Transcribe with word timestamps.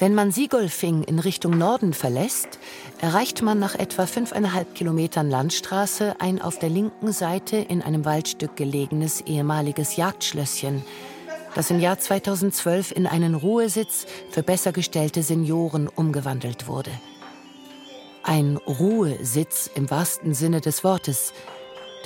Wenn 0.00 0.14
man 0.14 0.32
Sigolfing 0.32 1.02
in 1.02 1.18
Richtung 1.18 1.58
Norden 1.58 1.92
verlässt, 1.92 2.58
erreicht 3.02 3.42
man 3.42 3.58
nach 3.58 3.74
etwa 3.74 4.06
fünfeinhalb 4.06 4.74
Kilometern 4.74 5.28
Landstraße 5.28 6.16
ein 6.20 6.40
auf 6.40 6.58
der 6.58 6.70
linken 6.70 7.12
Seite 7.12 7.58
in 7.58 7.82
einem 7.82 8.06
Waldstück 8.06 8.56
gelegenes 8.56 9.20
ehemaliges 9.20 9.96
Jagdschlösschen, 9.96 10.82
das 11.54 11.70
im 11.70 11.80
Jahr 11.80 11.98
2012 11.98 12.92
in 12.92 13.06
einen 13.06 13.34
Ruhesitz 13.34 14.06
für 14.30 14.42
besser 14.42 14.72
gestellte 14.72 15.22
Senioren 15.22 15.86
umgewandelt 15.86 16.66
wurde. 16.66 16.92
Ein 18.22 18.56
Ruhesitz 18.56 19.68
im 19.74 19.90
wahrsten 19.90 20.32
Sinne 20.32 20.62
des 20.62 20.82
Wortes, 20.82 21.34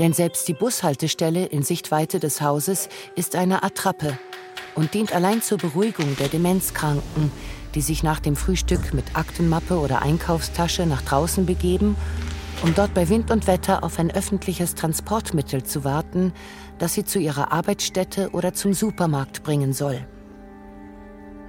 denn 0.01 0.13
selbst 0.13 0.49
die 0.49 0.55
Bushaltestelle 0.55 1.47
in 1.47 1.63
Sichtweite 1.63 2.19
des 2.19 2.41
Hauses 2.41 2.89
ist 3.15 3.37
eine 3.37 3.63
Attrappe 3.63 4.19
und 4.75 4.95
dient 4.95 5.15
allein 5.15 5.43
zur 5.43 5.59
Beruhigung 5.59 6.17
der 6.17 6.27
Demenzkranken, 6.27 7.31
die 7.75 7.81
sich 7.81 8.03
nach 8.03 8.21
dem 8.21 8.37
Frühstück 8.37 8.95
mit 8.95 9.17
Aktenmappe 9.17 9.79
oder 9.79 10.03
Einkaufstasche 10.03 10.87
nach 10.87 11.03
draußen 11.03 11.47
begeben, 11.47 11.97
um 12.63 12.75
dort 12.75 12.95
bei 12.95 13.09
Wind 13.09 13.31
und 13.31 13.47
Wetter 13.47 13.83
auf 13.83 13.99
ein 13.99 14.11
öffentliches 14.11 14.75
Transportmittel 14.75 15.65
zu 15.65 15.85
warten, 15.85 16.33
das 16.79 16.95
sie 16.95 17.05
zu 17.05 17.19
ihrer 17.19 17.53
Arbeitsstätte 17.53 18.31
oder 18.31 18.55
zum 18.55 18.75
Supermarkt 18.75 19.43
bringen 19.43 19.73
soll. 19.73 20.07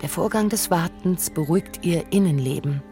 Der 0.02 0.10
Vorgang 0.10 0.50
des 0.50 0.72
Wartens 0.72 1.30
beruhigt 1.30 1.86
ihr 1.86 2.12
Innenleben, 2.12 2.84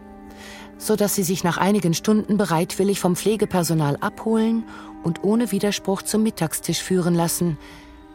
so 0.78 0.96
dass 0.96 1.16
sie 1.16 1.24
sich 1.24 1.44
nach 1.44 1.58
einigen 1.58 1.94
Stunden 1.94 2.38
bereitwillig 2.38 3.00
vom 3.00 3.16
Pflegepersonal 3.16 3.98
abholen 3.98 4.64
und 5.04 5.24
ohne 5.24 5.52
Widerspruch 5.52 6.04
zum 6.04 6.24
Mittagstisch 6.24 6.82
führen 6.82 7.16
lassen, 7.16 7.58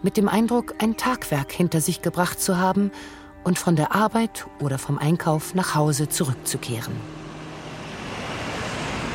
mit 0.02 0.16
dem 0.16 0.28
Eindruck, 0.28 0.74
ein 0.78 0.96
Tagwerk 0.96 1.50
hinter 1.50 1.80
sich 1.80 2.02
gebracht 2.02 2.40
zu 2.40 2.56
haben 2.56 2.92
und 3.48 3.58
von 3.58 3.76
der 3.76 3.94
Arbeit 3.94 4.46
oder 4.60 4.76
vom 4.76 4.98
Einkauf 4.98 5.54
nach 5.54 5.74
Hause 5.74 6.10
zurückzukehren. 6.10 6.92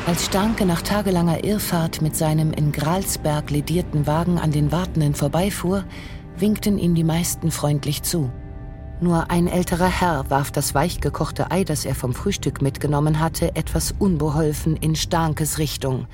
Als 0.08 0.24
Starke 0.24 0.66
nach 0.66 0.82
tagelanger 0.82 1.44
Irrfahrt 1.44 2.02
mit 2.02 2.16
seinem 2.16 2.52
in 2.52 2.72
Gralsberg 2.72 3.50
ledierten 3.50 4.08
Wagen 4.08 4.38
an 4.38 4.50
den 4.50 4.72
Wartenden 4.72 5.14
vorbeifuhr, 5.14 5.84
winkten 6.36 6.78
ihm 6.78 6.96
die 6.96 7.04
meisten 7.04 7.52
freundlich 7.52 8.02
zu. 8.02 8.28
Nur 9.00 9.30
ein 9.30 9.46
älterer 9.46 9.88
Herr 9.88 10.28
warf 10.30 10.50
das 10.50 10.74
weichgekochte 10.74 11.52
Ei, 11.52 11.62
das 11.62 11.84
er 11.84 11.94
vom 11.94 12.12
Frühstück 12.12 12.60
mitgenommen 12.60 13.20
hatte, 13.20 13.54
etwas 13.54 13.94
unbeholfen 13.96 14.76
in 14.76 14.96
Starkes 14.96 15.58
Richtung. 15.58 16.08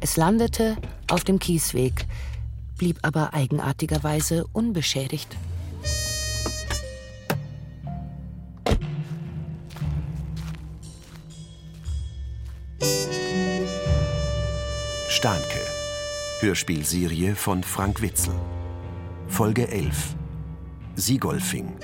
Es 0.00 0.16
landete 0.16 0.78
auf 1.10 1.24
dem 1.24 1.38
Kiesweg, 1.38 2.06
blieb 2.78 2.98
aber 3.02 3.34
eigenartigerweise 3.34 4.46
unbeschädigt. 4.54 5.36
Starke. 15.18 15.58
Hörspielserie 16.38 17.34
von 17.34 17.64
Frank 17.64 18.00
Witzel. 18.02 18.34
Folge 19.26 19.66
11. 19.66 20.14
Siegolfing. 20.94 21.76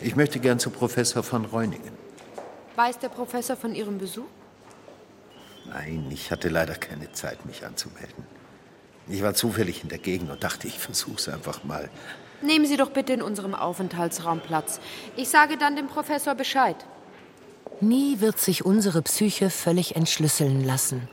Ich 0.00 0.14
möchte 0.14 0.38
gern 0.38 0.60
zu 0.60 0.70
Professor 0.70 1.24
von 1.24 1.44
Reuningen. 1.46 1.94
Weiß 2.76 3.00
der 3.00 3.08
Professor 3.08 3.56
von 3.56 3.74
Ihrem 3.74 3.98
Besuch? 3.98 4.30
Nein, 5.66 6.06
ich 6.12 6.30
hatte 6.30 6.48
leider 6.48 6.76
keine 6.76 7.10
Zeit, 7.10 7.44
mich 7.44 7.66
anzumelden. 7.66 8.31
Ich 9.08 9.22
war 9.22 9.34
zufällig 9.34 9.82
in 9.82 9.88
der 9.88 9.98
Gegend 9.98 10.30
und 10.30 10.42
dachte, 10.44 10.66
ich 10.68 10.78
versuch's 10.78 11.28
einfach 11.28 11.64
mal. 11.64 11.90
Nehmen 12.42 12.66
Sie 12.66 12.76
doch 12.76 12.90
bitte 12.90 13.12
in 13.12 13.22
unserem 13.22 13.54
Aufenthaltsraum 13.54 14.40
Platz. 14.40 14.80
Ich 15.16 15.28
sage 15.28 15.56
dann 15.56 15.76
dem 15.76 15.86
Professor 15.86 16.34
Bescheid. 16.34 16.76
Nie 17.80 18.20
wird 18.20 18.38
sich 18.38 18.64
unsere 18.64 19.02
Psyche 19.02 19.50
völlig 19.50 19.96
entschlüsseln 19.96 20.64
lassen. 20.64 21.08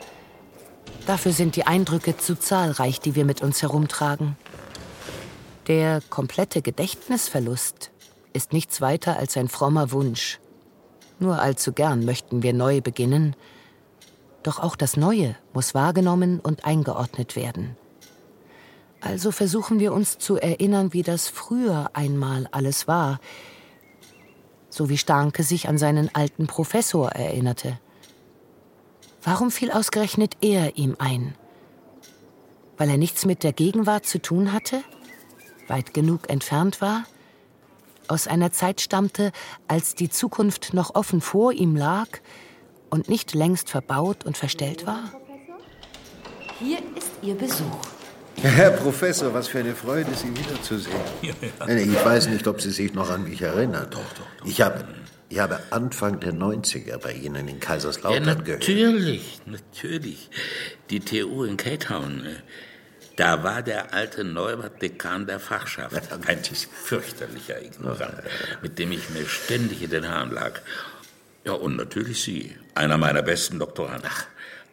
Dafür 1.05 1.31
sind 1.31 1.55
die 1.55 1.65
Eindrücke 1.65 2.17
zu 2.17 2.37
zahlreich, 2.37 2.99
die 2.99 3.15
wir 3.15 3.25
mit 3.25 3.41
uns 3.41 3.61
herumtragen. 3.61 4.37
Der 5.67 6.01
komplette 6.09 6.61
Gedächtnisverlust 6.61 7.91
ist 8.33 8.53
nichts 8.53 8.81
weiter 8.81 9.17
als 9.17 9.37
ein 9.37 9.49
frommer 9.49 9.91
Wunsch. 9.91 10.39
Nur 11.19 11.39
allzu 11.39 11.73
gern 11.73 12.05
möchten 12.05 12.43
wir 12.43 12.53
neu 12.53 12.81
beginnen. 12.81 13.35
Doch 14.43 14.59
auch 14.59 14.75
das 14.75 14.95
Neue 14.95 15.35
muss 15.53 15.73
wahrgenommen 15.73 16.39
und 16.39 16.65
eingeordnet 16.65 17.35
werden. 17.35 17.75
Also 19.01 19.31
versuchen 19.31 19.79
wir 19.79 19.93
uns 19.93 20.17
zu 20.17 20.37
erinnern, 20.37 20.93
wie 20.93 21.03
das 21.03 21.27
früher 21.27 21.89
einmal 21.93 22.47
alles 22.51 22.87
war, 22.87 23.19
so 24.69 24.89
wie 24.89 24.97
Starke 24.97 25.43
sich 25.43 25.67
an 25.67 25.77
seinen 25.77 26.13
alten 26.13 26.47
Professor 26.47 27.09
erinnerte. 27.11 27.79
Warum 29.23 29.51
fiel 29.51 29.71
ausgerechnet 29.71 30.37
er 30.41 30.77
ihm 30.77 30.95
ein? 30.99 31.35
Weil 32.77 32.89
er 32.89 32.97
nichts 32.97 33.25
mit 33.25 33.43
der 33.43 33.53
Gegenwart 33.53 34.05
zu 34.05 34.21
tun 34.21 34.53
hatte? 34.53 34.83
Weit 35.67 35.93
genug 35.93 36.29
entfernt 36.29 36.81
war? 36.81 37.03
Aus 38.07 38.27
einer 38.27 38.51
Zeit 38.51 38.81
stammte, 38.81 39.31
als 39.67 39.95
die 39.95 40.09
Zukunft 40.09 40.73
noch 40.73 40.95
offen 40.95 41.21
vor 41.21 41.51
ihm 41.51 41.75
lag 41.75 42.07
und 42.89 43.09
nicht 43.09 43.33
längst 43.33 43.69
verbaut 43.69 44.25
und 44.25 44.37
verstellt 44.37 44.85
war? 44.85 45.11
Hier 46.59 46.79
ist 46.95 47.11
Ihr 47.21 47.35
Besuch. 47.35 47.79
Herr 48.41 48.71
Professor, 48.71 49.33
was 49.33 49.47
für 49.47 49.59
eine 49.59 49.75
Freude, 49.75 50.11
Sie 50.15 50.29
wiederzusehen. 50.35 50.95
Ja, 51.21 51.33
ja. 51.67 51.75
Ich 51.75 52.05
weiß 52.05 52.29
nicht, 52.29 52.47
ob 52.47 52.61
Sie 52.61 52.71
sich 52.71 52.93
noch 52.93 53.09
an 53.09 53.23
mich 53.23 53.41
erinnern. 53.41 53.87
Doch, 53.89 53.99
doch, 53.99 54.25
doch. 54.39 54.45
Ich 54.45 54.61
habe, 54.61 54.85
ich 55.27 55.39
habe 55.39 55.59
Anfang 55.71 56.19
der 56.19 56.33
90er 56.33 56.97
bei 56.97 57.13
Ihnen 57.13 57.47
in 57.47 57.59
Kaiserslautern 57.59 58.23
ja, 58.23 58.35
natürlich, 58.35 58.45
gehört. 58.45 58.67
Natürlich, 58.67 59.41
natürlich. 59.45 60.29
Die 60.89 60.99
TU 61.01 61.43
in 61.43 61.57
Cape 61.57 61.79
Town. 61.79 62.25
Äh, 62.25 62.35
da 63.17 63.43
war 63.43 63.61
der 63.61 63.93
alte 63.93 64.23
Neubert 64.23 64.81
Dekan 64.81 65.27
der 65.27 65.41
Fachschaft. 65.41 65.93
Ein 66.25 66.39
fürchterlicher 66.41 67.61
Ignorant, 67.61 68.13
mit 68.61 68.79
dem 68.79 68.93
ich 68.93 69.09
mir 69.09 69.25
ständig 69.25 69.83
in 69.83 69.89
den 69.89 70.07
Haaren 70.07 70.31
lag. 70.31 70.61
Ja, 71.45 71.53
und 71.53 71.77
natürlich 71.77 72.23
Sie, 72.23 72.55
einer 72.75 72.97
meiner 72.97 73.21
besten 73.21 73.59
Doktoranden. 73.59 74.09
Ach, 74.11 74.25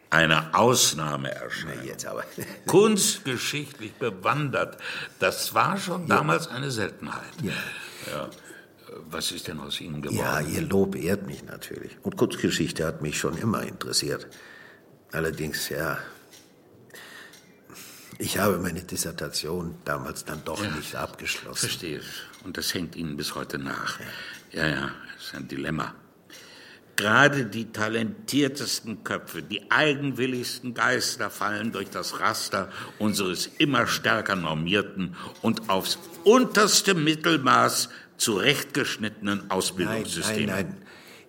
eine 0.09 0.53
Ausnahmeerscheinung. 0.53 1.85
Jetzt 1.85 2.05
aber. 2.05 2.23
Kunstgeschichtlich 2.67 3.93
bewandert. 3.93 4.77
Das 5.19 5.53
war 5.53 5.77
schon 5.77 6.07
ja. 6.07 6.17
damals 6.17 6.47
eine 6.47 6.71
Seltenheit. 6.71 7.33
Ja. 7.41 7.51
ja. 8.11 8.29
Was 9.09 9.31
ist 9.31 9.47
denn 9.47 9.59
aus 9.59 9.81
Ihnen 9.81 10.01
geworden? 10.01 10.17
Ja, 10.17 10.39
Ihr 10.39 10.61
Lob 10.61 10.95
ehrt 10.95 11.27
mich 11.27 11.43
natürlich. 11.43 11.97
Und 12.03 12.15
Kunstgeschichte 12.15 12.85
hat 12.85 13.01
mich 13.01 13.17
schon 13.17 13.37
immer 13.37 13.63
interessiert. 13.63 14.27
Allerdings, 15.11 15.69
ja. 15.69 15.97
Ich 18.17 18.39
habe 18.39 18.57
meine 18.57 18.81
Dissertation 18.81 19.75
damals 19.85 20.25
dann 20.25 20.43
doch 20.43 20.63
ja, 20.63 20.71
nicht 20.71 20.95
abgeschlossen. 20.95 21.67
Verstehe. 21.67 22.01
Und 22.43 22.57
das 22.57 22.73
hängt 22.73 22.95
Ihnen 22.95 23.17
bis 23.17 23.35
heute 23.35 23.59
nach. 23.59 23.99
Ja, 24.51 24.67
ja, 24.67 24.91
das 25.15 25.27
ist 25.27 25.35
ein 25.35 25.47
Dilemma. 25.47 25.93
Gerade 26.97 27.45
die 27.45 27.71
talentiertesten 27.71 29.03
Köpfe, 29.03 29.43
die 29.43 29.69
eigenwilligsten 29.69 30.73
Geister 30.73 31.29
fallen 31.29 31.71
durch 31.71 31.91
das 31.91 32.19
Raster 32.19 32.71
unseres 32.97 33.45
immer 33.59 33.85
stärker 33.85 34.35
normierten 34.35 35.15
und 35.43 35.69
aufs 35.69 35.99
unterste 36.23 36.95
Mittelmaß 36.95 37.89
zurechtgeschnittenen 38.17 39.51
Ausbildungssystems. 39.51 40.47
Nein, 40.47 40.47
nein, 40.47 40.75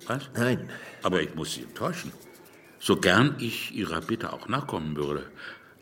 nein. 0.08 0.18
Was? 0.18 0.30
Nein. 0.34 0.70
Aber 1.02 1.20
ich 1.20 1.34
muss 1.34 1.52
Sie 1.52 1.62
enttäuschen. 1.62 2.12
So 2.80 2.96
gern 2.96 3.36
ich 3.38 3.74
Ihrer 3.74 4.00
Bitte 4.00 4.32
auch 4.32 4.48
nachkommen 4.48 4.96
würde. 4.96 5.30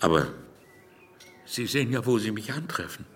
Aber 0.00 0.27
Sie 1.44 1.67
sehen 1.67 1.93
ja, 1.93 2.05
wo 2.05 2.19
Sie 2.19 2.33
mich 2.33 2.53
antreffen. 2.53 3.06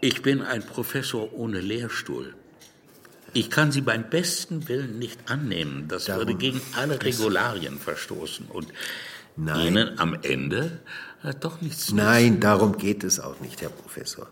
Ich 0.00 0.22
bin 0.22 0.42
ein 0.42 0.62
Professor 0.62 1.32
ohne 1.32 1.60
Lehrstuhl. 1.60 2.34
Ich 3.32 3.50
kann 3.50 3.72
Sie 3.72 3.80
beim 3.80 4.08
besten 4.08 4.68
Willen 4.68 4.98
nicht 4.98 5.30
annehmen. 5.30 5.88
Das 5.88 6.06
Darum 6.06 6.20
würde 6.20 6.34
gegen 6.34 6.60
alle 6.74 7.02
Regularien 7.02 7.78
verstoßen 7.78 8.46
und 8.46 8.68
Nein. 9.36 9.66
Ihnen 9.66 9.98
am 9.98 10.18
Ende 10.22 10.80
äh, 11.22 11.34
doch 11.38 11.60
nichts 11.60 11.92
Nein, 11.92 12.24
nützen. 12.24 12.40
darum 12.40 12.78
geht 12.78 13.04
es 13.04 13.20
auch 13.20 13.40
nicht, 13.40 13.60
Herr 13.60 13.68
Professor. 13.68 14.28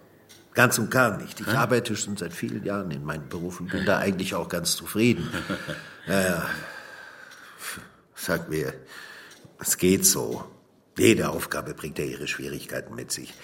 Ganz 0.54 0.78
und 0.78 0.90
gar 0.90 1.18
nicht. 1.18 1.40
Ich 1.40 1.46
Hä? 1.48 1.56
arbeite 1.56 1.96
schon 1.96 2.16
seit 2.16 2.32
vielen 2.32 2.64
Jahren 2.64 2.90
in 2.90 3.04
meinem 3.04 3.28
Beruf 3.28 3.60
und 3.60 3.70
bin 3.70 3.84
da 3.84 3.98
eigentlich 3.98 4.34
auch 4.34 4.48
ganz 4.48 4.76
zufrieden. 4.76 5.28
naja, 6.06 6.48
sag 8.14 8.48
mir, 8.48 8.72
es 9.58 9.76
geht 9.76 10.06
so. 10.06 10.44
Jede 10.96 11.28
Aufgabe 11.28 11.74
bringt 11.74 11.98
ja 11.98 12.04
ihre 12.04 12.28
Schwierigkeiten 12.28 12.94
mit 12.94 13.10
sich. 13.10 13.34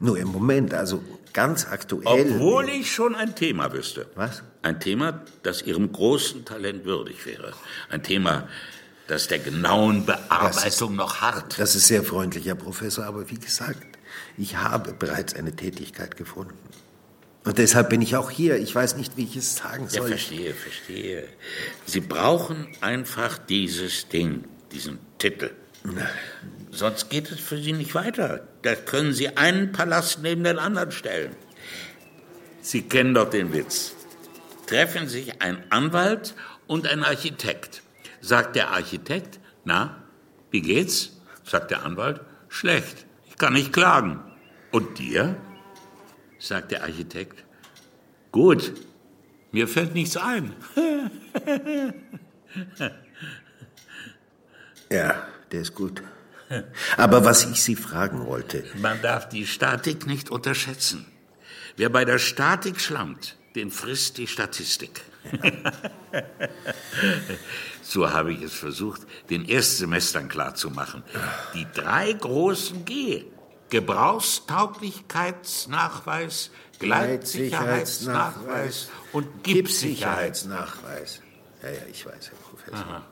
Nur 0.00 0.18
im 0.18 0.28
Moment, 0.28 0.74
also 0.74 1.02
ganz 1.32 1.66
aktuell. 1.66 2.32
Obwohl 2.32 2.68
ich 2.68 2.92
schon 2.92 3.14
ein 3.14 3.34
Thema 3.34 3.72
wüsste. 3.72 4.06
Was? 4.14 4.42
Ein 4.62 4.80
Thema, 4.80 5.24
das 5.42 5.62
Ihrem 5.62 5.92
großen 5.92 6.44
Talent 6.44 6.84
würdig 6.84 7.26
wäre. 7.26 7.52
Ein 7.90 8.02
Thema, 8.02 8.48
das 9.06 9.28
der 9.28 9.38
genauen 9.38 10.06
Bearbeitung 10.06 10.92
ist, 10.92 10.96
noch 10.96 11.20
hart. 11.20 11.58
Das 11.58 11.74
ist 11.74 11.88
sehr 11.88 12.02
freundlich, 12.02 12.46
Herr 12.46 12.54
Professor, 12.54 13.04
aber 13.04 13.30
wie 13.30 13.38
gesagt, 13.38 13.98
ich 14.36 14.56
habe 14.56 14.92
bereits 14.92 15.34
eine 15.34 15.54
Tätigkeit 15.54 16.16
gefunden. 16.16 16.58
Und 17.44 17.58
deshalb 17.58 17.88
bin 17.88 18.02
ich 18.02 18.14
auch 18.16 18.30
hier. 18.30 18.58
Ich 18.58 18.74
weiß 18.74 18.96
nicht, 18.96 19.16
wie 19.16 19.24
ich 19.24 19.36
es 19.36 19.56
sagen 19.56 19.88
soll. 19.88 20.02
Ja, 20.02 20.08
verstehe, 20.08 20.54
verstehe. 20.54 21.28
Sie 21.86 22.00
brauchen 22.00 22.68
einfach 22.80 23.38
dieses 23.38 24.08
Ding, 24.08 24.44
diesen 24.70 24.98
Titel. 25.18 25.50
Sonst 26.70 27.10
geht 27.10 27.30
es 27.30 27.40
für 27.40 27.58
Sie 27.58 27.72
nicht 27.72 27.94
weiter. 27.94 28.46
Da 28.62 28.74
können 28.74 29.12
Sie 29.12 29.36
einen 29.36 29.72
Palast 29.72 30.20
neben 30.22 30.44
den 30.44 30.58
anderen 30.58 30.92
stellen. 30.92 31.34
Sie 32.60 32.82
kennen 32.82 33.14
doch 33.14 33.30
den 33.30 33.52
Witz. 33.52 33.94
Treffen 34.66 35.08
sich 35.08 35.40
ein 35.40 35.64
Anwalt 35.70 36.34
und 36.66 36.86
ein 36.86 37.02
Architekt. 37.02 37.82
Sagt 38.20 38.56
der 38.56 38.70
Architekt, 38.70 39.40
na, 39.64 40.02
wie 40.50 40.60
geht's? 40.60 41.20
Sagt 41.44 41.70
der 41.70 41.82
Anwalt, 41.84 42.20
schlecht, 42.48 43.06
ich 43.26 43.36
kann 43.36 43.54
nicht 43.54 43.72
klagen. 43.72 44.22
Und 44.70 44.98
dir? 44.98 45.36
Sagt 46.38 46.72
der 46.72 46.82
Architekt, 46.82 47.42
gut, 48.32 48.74
mir 49.50 49.66
fällt 49.66 49.94
nichts 49.94 50.16
ein. 50.16 50.54
ja, 54.90 55.26
der 55.52 55.62
ist 55.62 55.74
gut. 55.74 56.02
Aber 56.96 57.24
was 57.24 57.44
ich 57.44 57.62
Sie 57.62 57.76
fragen 57.76 58.26
wollte. 58.26 58.64
Man 58.76 59.00
darf 59.02 59.28
die 59.28 59.46
Statik 59.46 60.06
nicht 60.06 60.30
unterschätzen. 60.30 61.06
Wer 61.76 61.90
bei 61.90 62.04
der 62.04 62.18
Statik 62.18 62.80
schlammt, 62.80 63.36
den 63.54 63.70
frisst 63.70 64.18
die 64.18 64.26
Statistik. 64.26 65.02
so 67.82 68.10
habe 68.10 68.32
ich 68.32 68.42
es 68.42 68.54
versucht, 68.54 69.02
den 69.30 69.44
Erstsemestern 69.44 70.28
klarzumachen. 70.28 71.04
Die 71.54 71.68
drei 71.74 72.12
großen 72.12 72.84
G. 72.84 73.24
Gebrauchstauglichkeitsnachweis, 73.70 76.50
Gleitsicherheitsnachweis 76.78 78.88
und 79.12 79.44
Gipssicherheitsnachweis. 79.44 81.20
Ja, 81.62 81.70
ja, 81.70 81.80
ich 81.90 82.06
weiß, 82.06 82.30
Herr 82.30 82.38
Professor. 82.38 82.86
Aha. 82.86 83.02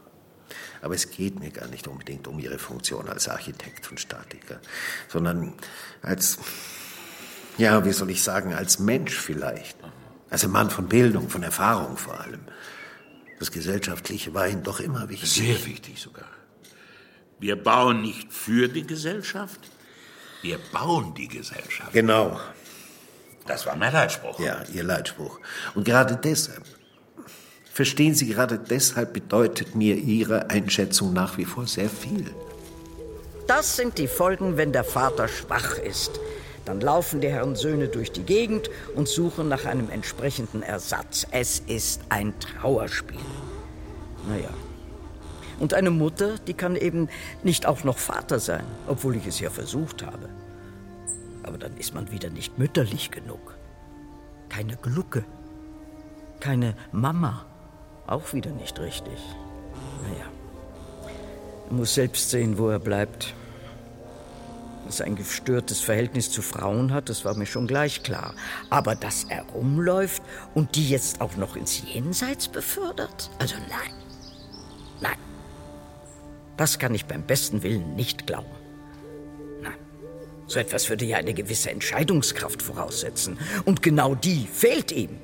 Aber 0.83 0.95
es 0.95 1.11
geht 1.11 1.39
mir 1.39 1.51
gar 1.51 1.69
nicht 1.69 1.89
unbedingt 1.89 2.27
um 2.29 2.39
Ihre 2.39 2.59
Funktion 2.59 3.09
als 3.09 3.29
Architekt 3.29 3.91
und 3.91 4.01
Statiker, 4.01 4.61
sondern 5.09 5.55
als, 6.03 6.39
ja, 7.59 7.85
wie 7.85 7.93
soll 7.93 8.11
ich 8.11 8.23
sagen, 8.23 8.55
als 8.55 8.79
Mensch 8.79 9.15
vielleicht. 9.15 9.77
Als 10.29 10.45
ein 10.45 10.51
Mann 10.51 10.71
von 10.71 10.89
Bildung, 10.89 11.29
von 11.29 11.43
Erfahrung 11.43 11.97
vor 11.97 12.21
allem. 12.21 12.41
Das 13.39 13.53
Gesellschaftliche 13.53 14.35
war 14.35 14.49
Ihnen 14.49 14.63
doch 14.63 14.81
immer 14.81 15.09
wichtig. 15.09 15.31
Sehr 15.31 15.65
wichtig 15.67 16.01
sogar. 16.01 16.29
Wir 17.39 17.63
bauen 17.63 18.01
nicht 18.01 18.33
für 18.33 18.69
die 18.69 18.87
Gesellschaft, 18.87 19.61
wir 20.43 20.59
bauen 20.73 21.15
die 21.15 21.29
Gesellschaft. 21.29 21.93
Genau. 21.93 22.41
Das 23.47 23.67
war 23.67 23.77
mein 23.77 23.93
Leitspruch. 23.93 24.41
Ja, 24.41 24.65
Ihr 24.73 24.85
Leitspruch. 24.85 25.39
Und 25.75 25.85
gerade 25.85 26.17
deshalb 26.17 26.65
Verstehen 27.77 28.15
Sie, 28.15 28.29
gerade 28.29 28.59
deshalb 28.59 29.13
bedeutet 29.13 29.75
mir 29.75 29.97
Ihre 29.97 30.49
Einschätzung 30.49 31.13
nach 31.13 31.37
wie 31.37 31.45
vor 31.45 31.67
sehr 31.67 31.91
viel. 31.91 32.25
Das 33.47 33.77
sind 33.77 33.99
die 33.99 34.07
Folgen, 34.07 34.57
wenn 34.57 34.73
der 34.73 34.83
Vater 34.83 35.29
schwach 35.29 35.77
ist. 35.77 36.19
Dann 36.65 36.81
laufen 36.81 37.21
die 37.21 37.29
Herren 37.29 37.55
Söhne 37.55 37.89
durch 37.89 38.13
die 38.13 38.23
Gegend 38.23 38.71
und 38.95 39.09
suchen 39.09 39.51
nach 39.51 39.67
einem 39.67 39.91
entsprechenden 39.91 40.63
Ersatz. 40.63 41.27
Es 41.33 41.59
ist 41.67 42.01
ein 42.09 42.33
Trauerspiel. 42.41 43.21
Naja. 44.27 44.55
Und 45.61 45.75
eine 45.75 45.91
Mutter, 45.91 46.37
die 46.47 46.55
kann 46.55 46.77
eben 46.77 47.11
nicht 47.43 47.67
auch 47.67 47.85
noch 47.85 47.99
Vater 47.99 48.41
sein, 48.41 48.65
obwohl 48.87 49.17
ich 49.17 49.27
es 49.27 49.39
ja 49.39 49.51
versucht 49.51 50.03
habe. 50.03 50.31
Aber 51.43 51.59
dann 51.59 51.77
ist 51.77 51.95
man 51.95 52.11
wieder 52.11 52.31
nicht 52.31 52.59
mütterlich 52.59 53.11
genug. 53.11 53.55
Keine 54.49 54.79
Glucke. 54.79 55.27
Keine 56.41 56.75
Mama. 56.91 57.45
Auch 58.07 58.33
wieder 58.33 58.51
nicht 58.51 58.79
richtig. 58.79 59.19
Naja. 60.03 60.27
Er 61.69 61.73
muss 61.73 61.95
selbst 61.95 62.31
sehen, 62.31 62.59
wo 62.59 62.69
er 62.69 62.79
bleibt. 62.79 63.35
Dass 64.87 65.01
er 65.01 65.07
ein 65.07 65.17
gestörtes 65.17 65.81
Verhältnis 65.81 66.31
zu 66.31 66.43
Frauen 66.43 66.93
hat, 66.93 67.09
das 67.09 67.25
war 67.25 67.35
mir 67.35 67.47
schon 67.47 67.67
gleich 67.67 68.05
klar. 68.05 68.35
Aber 68.71 68.95
dass 68.95 69.25
er 69.25 69.43
rumläuft 69.43 70.23
und 70.55 70.77
die 70.77 70.89
jetzt 70.89 71.21
auch 71.21 71.37
noch 71.37 71.57
ins 71.57 71.83
Jenseits 71.83 72.47
befördert? 72.47 73.31
Also 73.41 73.57
nein. 73.69 73.93
Nein. 75.01 75.19
Das 76.57 76.79
kann 76.79 76.95
ich 76.95 77.07
beim 77.07 77.23
besten 77.23 77.65
Willen 77.65 77.97
nicht 77.97 78.29
glauben. 78.29 78.47
Nein. 79.61 79.75
So 80.47 80.61
etwas 80.61 80.89
würde 80.89 81.05
ja 81.05 81.17
eine 81.17 81.35
gewisse 81.35 81.73
Entscheidungskraft 81.73 82.63
voraussetzen. 82.63 83.39
Und 83.65 83.83
genau 83.83 84.15
die 84.15 84.47
fehlt 84.47 84.93
ihm. 84.93 85.19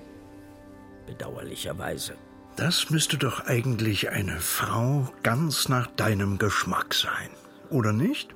Bedauerlicherweise. 1.06 2.16
Das 2.56 2.90
müsste 2.90 3.16
doch 3.16 3.46
eigentlich 3.46 4.10
eine 4.10 4.38
Frau 4.38 5.08
ganz 5.22 5.68
nach 5.68 5.86
deinem 5.86 6.38
Geschmack 6.38 6.94
sein, 6.94 7.30
oder 7.70 7.92
nicht? 7.92 8.34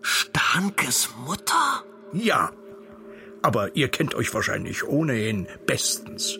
Stankes 0.00 1.10
Mutter? 1.26 1.84
Ja. 2.12 2.50
Aber 3.42 3.76
ihr 3.76 3.88
kennt 3.88 4.14
euch 4.14 4.32
wahrscheinlich 4.34 4.84
ohnehin 4.84 5.46
bestens. 5.66 6.38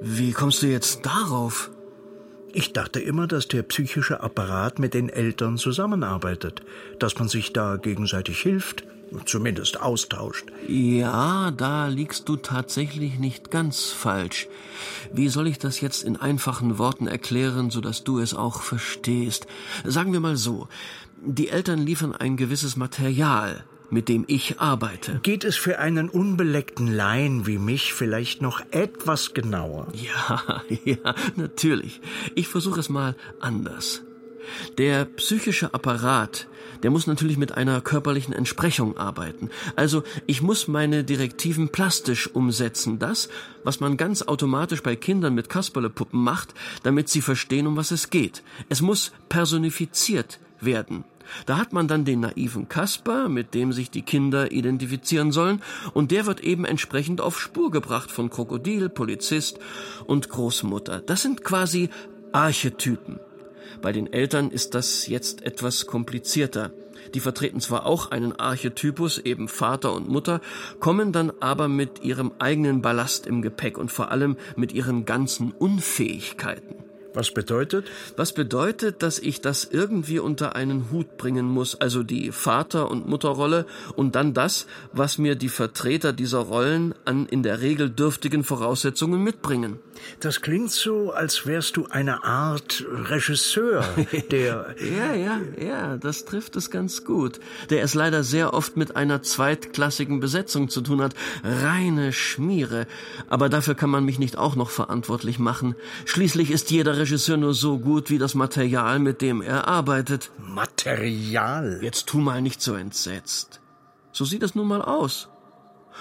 Wie 0.00 0.32
kommst 0.32 0.62
du 0.62 0.66
jetzt 0.66 1.06
darauf? 1.06 1.70
Ich 2.52 2.72
dachte 2.72 3.00
immer, 3.00 3.26
dass 3.26 3.48
der 3.48 3.62
psychische 3.62 4.20
Apparat 4.20 4.78
mit 4.78 4.94
den 4.94 5.08
Eltern 5.08 5.58
zusammenarbeitet, 5.58 6.62
dass 6.98 7.18
man 7.18 7.28
sich 7.28 7.52
da 7.52 7.76
gegenseitig 7.76 8.40
hilft 8.40 8.84
zumindest 9.24 9.80
austauscht. 9.80 10.46
Ja, 10.68 11.50
da 11.50 11.88
liegst 11.88 12.28
du 12.28 12.36
tatsächlich 12.36 13.18
nicht 13.18 13.50
ganz 13.50 13.86
falsch. 13.86 14.48
Wie 15.12 15.28
soll 15.28 15.46
ich 15.46 15.58
das 15.58 15.80
jetzt 15.80 16.02
in 16.02 16.16
einfachen 16.16 16.78
Worten 16.78 17.06
erklären, 17.06 17.70
sodass 17.70 18.04
du 18.04 18.18
es 18.18 18.34
auch 18.34 18.62
verstehst? 18.62 19.46
Sagen 19.84 20.12
wir 20.12 20.20
mal 20.20 20.36
so, 20.36 20.68
die 21.24 21.48
Eltern 21.48 21.80
liefern 21.80 22.14
ein 22.14 22.36
gewisses 22.36 22.76
Material, 22.76 23.64
mit 23.90 24.08
dem 24.08 24.24
ich 24.26 24.60
arbeite. 24.60 25.20
Geht 25.22 25.44
es 25.44 25.56
für 25.56 25.78
einen 25.78 26.08
unbeleckten 26.08 26.88
Laien 26.92 27.46
wie 27.46 27.58
mich 27.58 27.94
vielleicht 27.94 28.42
noch 28.42 28.60
etwas 28.70 29.34
genauer? 29.34 29.88
Ja, 29.94 30.62
ja, 30.84 31.14
natürlich. 31.36 32.00
Ich 32.34 32.48
versuche 32.48 32.80
es 32.80 32.88
mal 32.88 33.16
anders. 33.40 34.02
Der 34.78 35.04
psychische 35.04 35.74
Apparat 35.74 36.48
der 36.82 36.90
muss 36.90 37.06
natürlich 37.06 37.36
mit 37.36 37.52
einer 37.52 37.80
körperlichen 37.80 38.34
Entsprechung 38.34 38.96
arbeiten. 38.96 39.50
Also 39.76 40.02
ich 40.26 40.42
muss 40.42 40.68
meine 40.68 41.04
Direktiven 41.04 41.68
plastisch 41.68 42.28
umsetzen, 42.32 42.98
das, 42.98 43.28
was 43.64 43.80
man 43.80 43.96
ganz 43.96 44.22
automatisch 44.22 44.82
bei 44.82 44.96
Kindern 44.96 45.34
mit 45.34 45.48
Kasperlepuppen 45.48 46.20
macht, 46.20 46.54
damit 46.82 47.08
sie 47.08 47.22
verstehen, 47.22 47.66
um 47.66 47.76
was 47.76 47.90
es 47.90 48.10
geht. 48.10 48.42
Es 48.68 48.82
muss 48.82 49.12
personifiziert 49.28 50.38
werden. 50.60 51.04
Da 51.44 51.58
hat 51.58 51.72
man 51.72 51.88
dann 51.88 52.04
den 52.04 52.20
naiven 52.20 52.68
Kasper, 52.68 53.28
mit 53.28 53.52
dem 53.54 53.72
sich 53.72 53.90
die 53.90 54.02
Kinder 54.02 54.52
identifizieren 54.52 55.32
sollen, 55.32 55.60
und 55.92 56.12
der 56.12 56.24
wird 56.26 56.40
eben 56.40 56.64
entsprechend 56.64 57.20
auf 57.20 57.40
Spur 57.40 57.72
gebracht 57.72 58.12
von 58.12 58.30
Krokodil, 58.30 58.88
Polizist 58.88 59.58
und 60.06 60.28
Großmutter. 60.28 61.00
Das 61.00 61.22
sind 61.22 61.42
quasi 61.42 61.90
Archetypen. 62.30 63.18
Bei 63.82 63.92
den 63.92 64.12
Eltern 64.12 64.50
ist 64.50 64.74
das 64.74 65.06
jetzt 65.06 65.42
etwas 65.42 65.86
komplizierter. 65.86 66.72
Die 67.14 67.20
vertreten 67.20 67.60
zwar 67.60 67.86
auch 67.86 68.10
einen 68.10 68.32
Archetypus, 68.32 69.18
eben 69.18 69.48
Vater 69.48 69.94
und 69.94 70.08
Mutter, 70.08 70.40
kommen 70.80 71.12
dann 71.12 71.32
aber 71.40 71.68
mit 71.68 72.02
ihrem 72.02 72.32
eigenen 72.38 72.82
Ballast 72.82 73.26
im 73.26 73.42
Gepäck 73.42 73.78
und 73.78 73.90
vor 73.90 74.10
allem 74.10 74.36
mit 74.56 74.72
ihren 74.72 75.04
ganzen 75.04 75.52
Unfähigkeiten. 75.52 76.86
Was 77.16 77.30
bedeutet? 77.30 77.86
Was 78.16 78.34
bedeutet, 78.34 79.02
dass 79.02 79.18
ich 79.18 79.40
das 79.40 79.64
irgendwie 79.64 80.18
unter 80.18 80.54
einen 80.54 80.90
Hut 80.90 81.16
bringen 81.16 81.46
muss, 81.46 81.74
also 81.74 82.02
die 82.02 82.30
Vater- 82.30 82.90
und 82.90 83.08
Mutterrolle 83.08 83.64
und 83.94 84.14
dann 84.14 84.34
das, 84.34 84.66
was 84.92 85.16
mir 85.16 85.34
die 85.34 85.48
Vertreter 85.48 86.12
dieser 86.12 86.40
Rollen 86.40 86.94
an 87.06 87.24
in 87.26 87.42
der 87.42 87.62
Regel 87.62 87.88
dürftigen 87.88 88.44
Voraussetzungen 88.44 89.24
mitbringen. 89.24 89.78
Das 90.20 90.40
klingt 90.40 90.70
so, 90.70 91.12
als 91.12 91.46
wärst 91.46 91.76
du 91.76 91.86
eine 91.86 92.24
Art 92.24 92.84
Regisseur, 92.90 93.84
der. 94.30 94.74
ja, 94.80 95.14
ja, 95.14 95.40
ja, 95.58 95.96
das 95.96 96.24
trifft 96.24 96.56
es 96.56 96.70
ganz 96.70 97.04
gut. 97.04 97.40
Der 97.70 97.82
es 97.82 97.94
leider 97.94 98.24
sehr 98.24 98.54
oft 98.54 98.76
mit 98.76 98.96
einer 98.96 99.22
zweitklassigen 99.22 100.20
Besetzung 100.20 100.68
zu 100.68 100.80
tun 100.80 101.02
hat. 101.02 101.14
Reine 101.44 102.12
Schmiere. 102.12 102.86
Aber 103.28 103.48
dafür 103.48 103.74
kann 103.74 103.90
man 103.90 104.04
mich 104.04 104.18
nicht 104.18 104.38
auch 104.38 104.56
noch 104.56 104.70
verantwortlich 104.70 105.38
machen. 105.38 105.74
Schließlich 106.04 106.50
ist 106.50 106.70
jeder 106.70 106.96
Regisseur 106.96 107.36
nur 107.36 107.54
so 107.54 107.78
gut 107.78 108.10
wie 108.10 108.18
das 108.18 108.34
Material, 108.34 108.98
mit 108.98 109.22
dem 109.22 109.42
er 109.42 109.68
arbeitet. 109.68 110.30
Material? 110.38 111.80
Jetzt 111.82 112.06
tu 112.06 112.18
mal 112.18 112.42
nicht 112.42 112.62
so 112.62 112.74
entsetzt. 112.74 113.60
So 114.12 114.24
sieht 114.24 114.42
es 114.42 114.54
nun 114.54 114.66
mal 114.66 114.82
aus. 114.82 115.28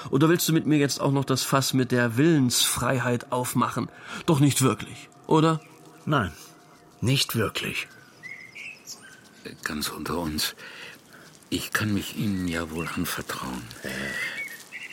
Oder 0.10 0.30
willst 0.30 0.48
du 0.48 0.54
mit 0.54 0.66
mir 0.66 0.78
jetzt 0.78 1.00
auch 1.02 1.12
noch 1.12 1.26
das 1.26 1.44
Fass 1.44 1.74
mit 1.74 1.92
der 1.92 2.18
Willensfreiheit 2.18 3.32
aufmachen? 3.32 3.90
Doch 4.26 4.40
nicht 4.40 4.62
wirklich, 4.62 5.10
oder? 5.28 5.62
Nein, 6.06 6.32
nicht 7.02 7.36
wirklich. 7.36 7.88
Ganz 9.64 9.90
unter 9.90 10.18
uns. 10.18 10.56
Ich 11.50 11.72
kann 11.72 11.94
mich 11.94 12.18
Ihnen 12.18 12.48
ja 12.48 12.72
wohl 12.72 12.88
anvertrauen. 12.88 13.62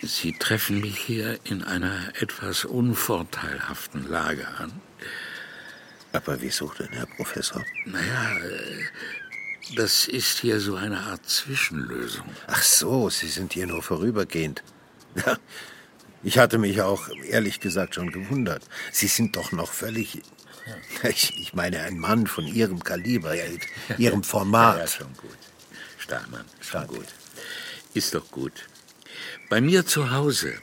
Sie 0.02 0.32
treffen 0.32 0.80
mich 0.80 0.98
hier 0.98 1.38
in 1.44 1.62
einer 1.62 2.12
etwas 2.20 2.64
unvorteilhaften 2.64 4.08
Lage 4.08 4.46
an. 4.58 4.72
Aber 6.12 6.40
wieso 6.42 6.72
denn, 6.78 6.88
Herr 6.90 7.06
Professor? 7.06 7.64
Naja, 7.86 8.36
das 9.76 10.08
ist 10.08 10.40
hier 10.40 10.60
so 10.60 10.74
eine 10.74 11.00
Art 11.00 11.26
Zwischenlösung. 11.26 12.26
Ach 12.46 12.62
so, 12.62 13.08
Sie 13.08 13.28
sind 13.28 13.54
hier 13.54 13.66
nur 13.66 13.82
vorübergehend. 13.82 14.62
Ja, 15.14 15.38
ich 16.22 16.38
hatte 16.38 16.58
mich 16.58 16.82
auch 16.82 17.08
ehrlich 17.28 17.60
gesagt 17.60 17.94
schon 17.94 18.12
gewundert. 18.12 18.62
Sie 18.92 19.08
sind 19.08 19.36
doch 19.36 19.52
noch 19.52 19.72
völlig. 19.72 20.22
Ich, 21.02 21.36
ich 21.40 21.54
meine, 21.54 21.80
ein 21.82 21.98
Mann 21.98 22.28
von 22.28 22.46
Ihrem 22.46 22.84
Kaliber, 22.84 23.34
Ihrem 23.98 24.22
Format. 24.22 24.78
Ja, 24.78 24.86
schon 24.86 25.12
gut. 25.16 25.36
Stahlmann, 25.98 26.44
schon 26.60 26.86
gut. 26.86 27.06
Ist 27.94 28.14
doch 28.14 28.30
gut. 28.30 28.68
Bei 29.48 29.60
mir 29.60 29.84
zu 29.84 30.12
Hause, 30.12 30.54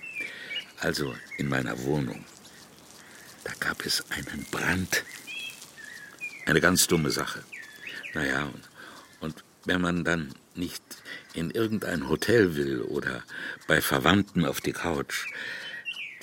also 0.79 1.13
in 1.37 1.49
meiner 1.49 1.83
Wohnung, 1.83 2.23
da 3.43 3.51
gab 3.59 3.85
es 3.85 4.03
einen 4.09 4.45
Brand. 4.51 5.03
Eine 6.45 6.61
ganz 6.61 6.87
dumme 6.87 7.11
Sache. 7.11 7.43
Naja, 8.13 8.45
und 8.45 8.68
wenn 9.65 9.81
man 9.81 10.03
dann 10.03 10.33
nicht 10.55 10.83
in 11.33 11.51
irgendein 11.51 12.09
Hotel 12.09 12.55
will 12.55 12.81
oder 12.81 13.23
bei 13.67 13.81
Verwandten 13.81 14.45
auf 14.45 14.61
die 14.61 14.73
Couch, 14.73 15.27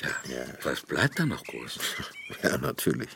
ja, 0.02 0.36
ja. 0.36 0.44
was 0.62 0.82
bleibt 0.82 1.18
da 1.18 1.26
noch 1.26 1.44
groß? 1.44 1.78
Ja, 2.42 2.58
natürlich. 2.58 3.08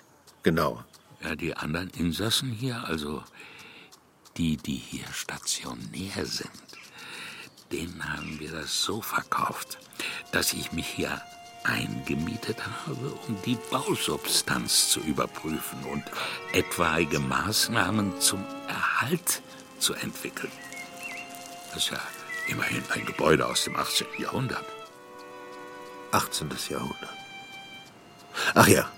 Genau. 0.42 0.84
Ja, 1.22 1.34
die 1.34 1.54
anderen 1.54 1.90
Insassen 1.90 2.52
hier, 2.52 2.84
also 2.84 3.22
die, 4.36 4.56
die 4.56 4.76
hier 4.76 5.06
stationär 5.12 6.24
sind, 6.24 6.50
denen 7.72 8.02
haben 8.02 8.38
wir 8.40 8.52
das 8.52 8.82
so 8.82 9.02
verkauft, 9.02 9.78
dass 10.32 10.52
ich 10.52 10.72
mich 10.72 10.86
hier 10.86 11.20
eingemietet 11.64 12.56
habe, 12.66 13.12
um 13.28 13.36
die 13.44 13.58
Bausubstanz 13.70 14.88
zu 14.90 15.00
überprüfen 15.00 15.84
und 15.84 16.04
etwaige 16.52 17.18
Maßnahmen 17.18 18.20
zum 18.20 18.44
Erhalt 18.66 19.42
zu 19.80 19.94
entwickeln. 19.94 20.52
Das 21.72 21.84
ist 21.84 21.90
ja 21.90 22.00
immerhin 22.48 22.82
ein 22.90 23.04
Gebäude 23.06 23.46
aus 23.46 23.64
dem 23.64 23.76
18. 23.76 24.06
Jahrhundert. 24.18 24.64
18. 26.12 26.50
Jahrhundert. 26.68 27.08
Ach 28.54 28.68
ja, 28.68 28.90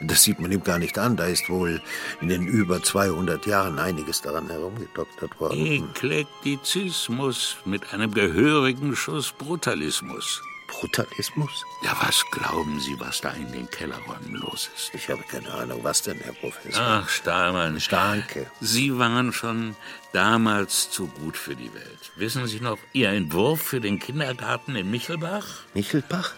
das 0.00 0.22
sieht 0.22 0.40
man 0.40 0.50
ihm 0.52 0.62
gar 0.62 0.78
nicht 0.78 0.98
an. 0.98 1.16
Da 1.16 1.26
ist 1.26 1.48
wohl 1.48 1.80
in 2.20 2.28
den 2.28 2.46
über 2.46 2.82
200 2.82 3.46
Jahren 3.46 3.78
einiges 3.78 4.20
daran 4.22 4.48
herumgedoktert 4.48 5.38
worden. 5.40 5.66
Eklektizismus 5.66 7.56
mit 7.64 7.92
einem 7.92 8.12
gehörigen 8.12 8.96
Schuss 8.96 9.32
Brutalismus. 9.32 10.42
Brutalismus? 10.72 11.64
Ja, 11.82 11.96
was 12.00 12.24
glauben 12.30 12.80
Sie, 12.80 12.98
was 12.98 13.20
da 13.20 13.30
in 13.32 13.52
den 13.52 13.68
Kellerräumen 13.70 14.34
los 14.34 14.70
ist? 14.74 14.90
Ich 14.94 15.08
habe 15.10 15.22
keine 15.22 15.52
Ahnung. 15.52 15.84
Was 15.84 16.02
denn, 16.02 16.18
Herr 16.20 16.32
Professor? 16.32 16.82
Ach, 16.82 17.08
Stahlmann. 17.08 17.80
Danke. 17.90 18.50
Sie 18.60 18.98
waren 18.98 19.32
schon 19.32 19.76
damals 20.12 20.90
zu 20.90 21.06
gut 21.06 21.36
für 21.36 21.54
die 21.54 21.72
Welt. 21.74 22.12
Wissen 22.16 22.46
Sie 22.46 22.60
noch 22.60 22.78
Ihr 22.92 23.10
Entwurf 23.10 23.60
für 23.62 23.80
den 23.80 23.98
Kindergarten 23.98 24.74
in 24.74 24.90
Michelbach? 24.90 25.46
Michelbach? 25.74 26.32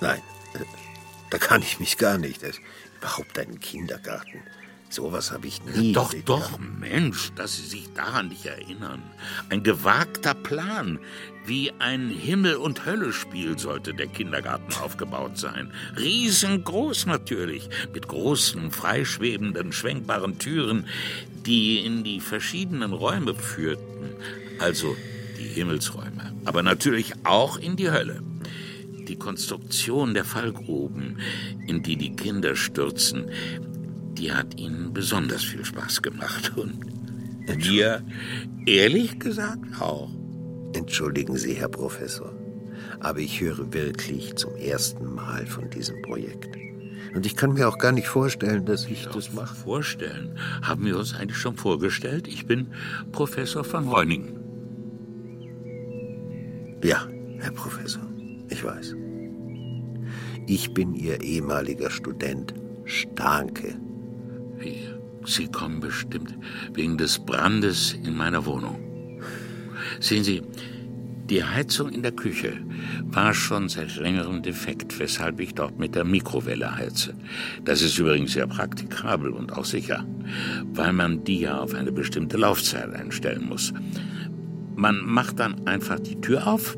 Nein, 0.00 0.20
da 1.30 1.38
kann 1.38 1.62
ich 1.62 1.78
mich 1.78 1.96
gar 1.96 2.18
nicht. 2.18 2.42
Das, 2.42 2.56
überhaupt 2.98 3.38
einen 3.38 3.60
Kindergarten. 3.60 4.42
Sowas 4.92 5.32
habe 5.32 5.46
ich 5.46 5.64
nie. 5.64 5.94
Doch, 5.94 6.12
doch, 6.26 6.58
Mensch, 6.58 7.32
dass 7.34 7.56
Sie 7.56 7.66
sich 7.66 7.94
daran 7.94 8.28
nicht 8.28 8.44
erinnern. 8.44 9.02
Ein 9.48 9.62
gewagter 9.62 10.34
Plan. 10.34 10.98
Wie 11.46 11.72
ein 11.78 12.10
Himmel- 12.10 12.56
und 12.56 12.84
Hölle-Spiel 12.84 13.58
sollte 13.58 13.94
der 13.94 14.06
Kindergarten 14.06 14.70
aufgebaut 14.74 15.38
sein. 15.38 15.72
Riesengroß 15.96 17.06
natürlich, 17.06 17.70
mit 17.94 18.06
großen, 18.06 18.70
freischwebenden, 18.70 19.72
schwenkbaren 19.72 20.38
Türen, 20.38 20.86
die 21.46 21.78
in 21.78 22.04
die 22.04 22.20
verschiedenen 22.20 22.92
Räume 22.92 23.34
führten. 23.34 24.10
Also 24.58 24.94
die 25.38 25.48
Himmelsräume, 25.48 26.34
aber 26.44 26.62
natürlich 26.62 27.14
auch 27.24 27.56
in 27.56 27.76
die 27.76 27.90
Hölle. 27.90 28.22
Die 29.08 29.16
Konstruktion 29.16 30.12
der 30.12 30.24
Fallgruben, 30.24 31.18
in 31.66 31.82
die 31.82 31.96
die 31.96 32.14
Kinder 32.14 32.54
stürzen, 32.54 33.30
die 34.22 34.32
hat 34.32 34.58
ihnen 34.58 34.92
besonders 34.92 35.42
viel 35.42 35.64
Spaß 35.64 36.00
gemacht. 36.00 36.52
Und 36.56 36.78
mir, 37.56 38.04
ehrlich 38.66 39.18
gesagt, 39.18 39.80
auch. 39.80 40.08
Entschuldigen 40.74 41.36
Sie, 41.36 41.54
Herr 41.54 41.68
Professor, 41.68 42.32
aber 43.00 43.18
ich 43.18 43.40
höre 43.40 43.74
wirklich 43.74 44.36
zum 44.36 44.54
ersten 44.56 45.12
Mal 45.12 45.44
von 45.44 45.68
diesem 45.68 46.00
Projekt. 46.02 46.56
Und 47.14 47.26
ich 47.26 47.36
kann 47.36 47.52
mir 47.52 47.68
auch 47.68 47.76
gar 47.76 47.92
nicht 47.92 48.06
vorstellen, 48.06 48.64
dass 48.64 48.86
ich 48.86 49.04
ja, 49.04 49.10
das 49.10 49.34
mache. 49.34 49.54
Vorstellen? 49.54 50.38
Haben 50.62 50.86
wir 50.86 50.96
uns 50.96 51.14
eigentlich 51.14 51.36
schon 51.36 51.56
vorgestellt? 51.56 52.26
Ich 52.26 52.46
bin 52.46 52.68
Professor 53.10 53.64
von 53.64 53.88
Reuningen. 53.88 54.38
Ja, 56.82 57.06
Herr 57.38 57.52
Professor, 57.52 58.08
ich 58.48 58.64
weiß. 58.64 58.94
Ich 60.46 60.72
bin 60.72 60.94
Ihr 60.94 61.20
ehemaliger 61.20 61.90
Student 61.90 62.54
Starke. 62.84 63.74
Sie 65.24 65.46
kommen 65.46 65.80
bestimmt 65.80 66.34
wegen 66.74 66.98
des 66.98 67.18
Brandes 67.18 67.92
in 68.04 68.16
meiner 68.16 68.44
Wohnung. 68.44 68.78
Sehen 70.00 70.24
Sie, 70.24 70.42
die 71.30 71.44
Heizung 71.44 71.90
in 71.90 72.02
der 72.02 72.12
Küche 72.12 72.52
war 73.04 73.32
schon 73.32 73.68
seit 73.68 73.96
längerem 73.96 74.42
defekt, 74.42 74.98
weshalb 74.98 75.40
ich 75.40 75.54
dort 75.54 75.78
mit 75.78 75.94
der 75.94 76.04
Mikrowelle 76.04 76.76
heize. 76.76 77.14
Das 77.64 77.80
ist 77.80 77.98
übrigens 77.98 78.32
sehr 78.32 78.46
praktikabel 78.46 79.30
und 79.30 79.52
auch 79.52 79.64
sicher, 79.64 80.04
weil 80.74 80.92
man 80.92 81.24
die 81.24 81.40
ja 81.40 81.58
auf 81.58 81.74
eine 81.74 81.92
bestimmte 81.92 82.36
Laufzeit 82.36 82.92
einstellen 82.92 83.48
muss. 83.48 83.72
Man 84.74 85.04
macht 85.04 85.38
dann 85.38 85.66
einfach 85.66 86.00
die 86.00 86.20
Tür 86.20 86.46
auf 86.46 86.76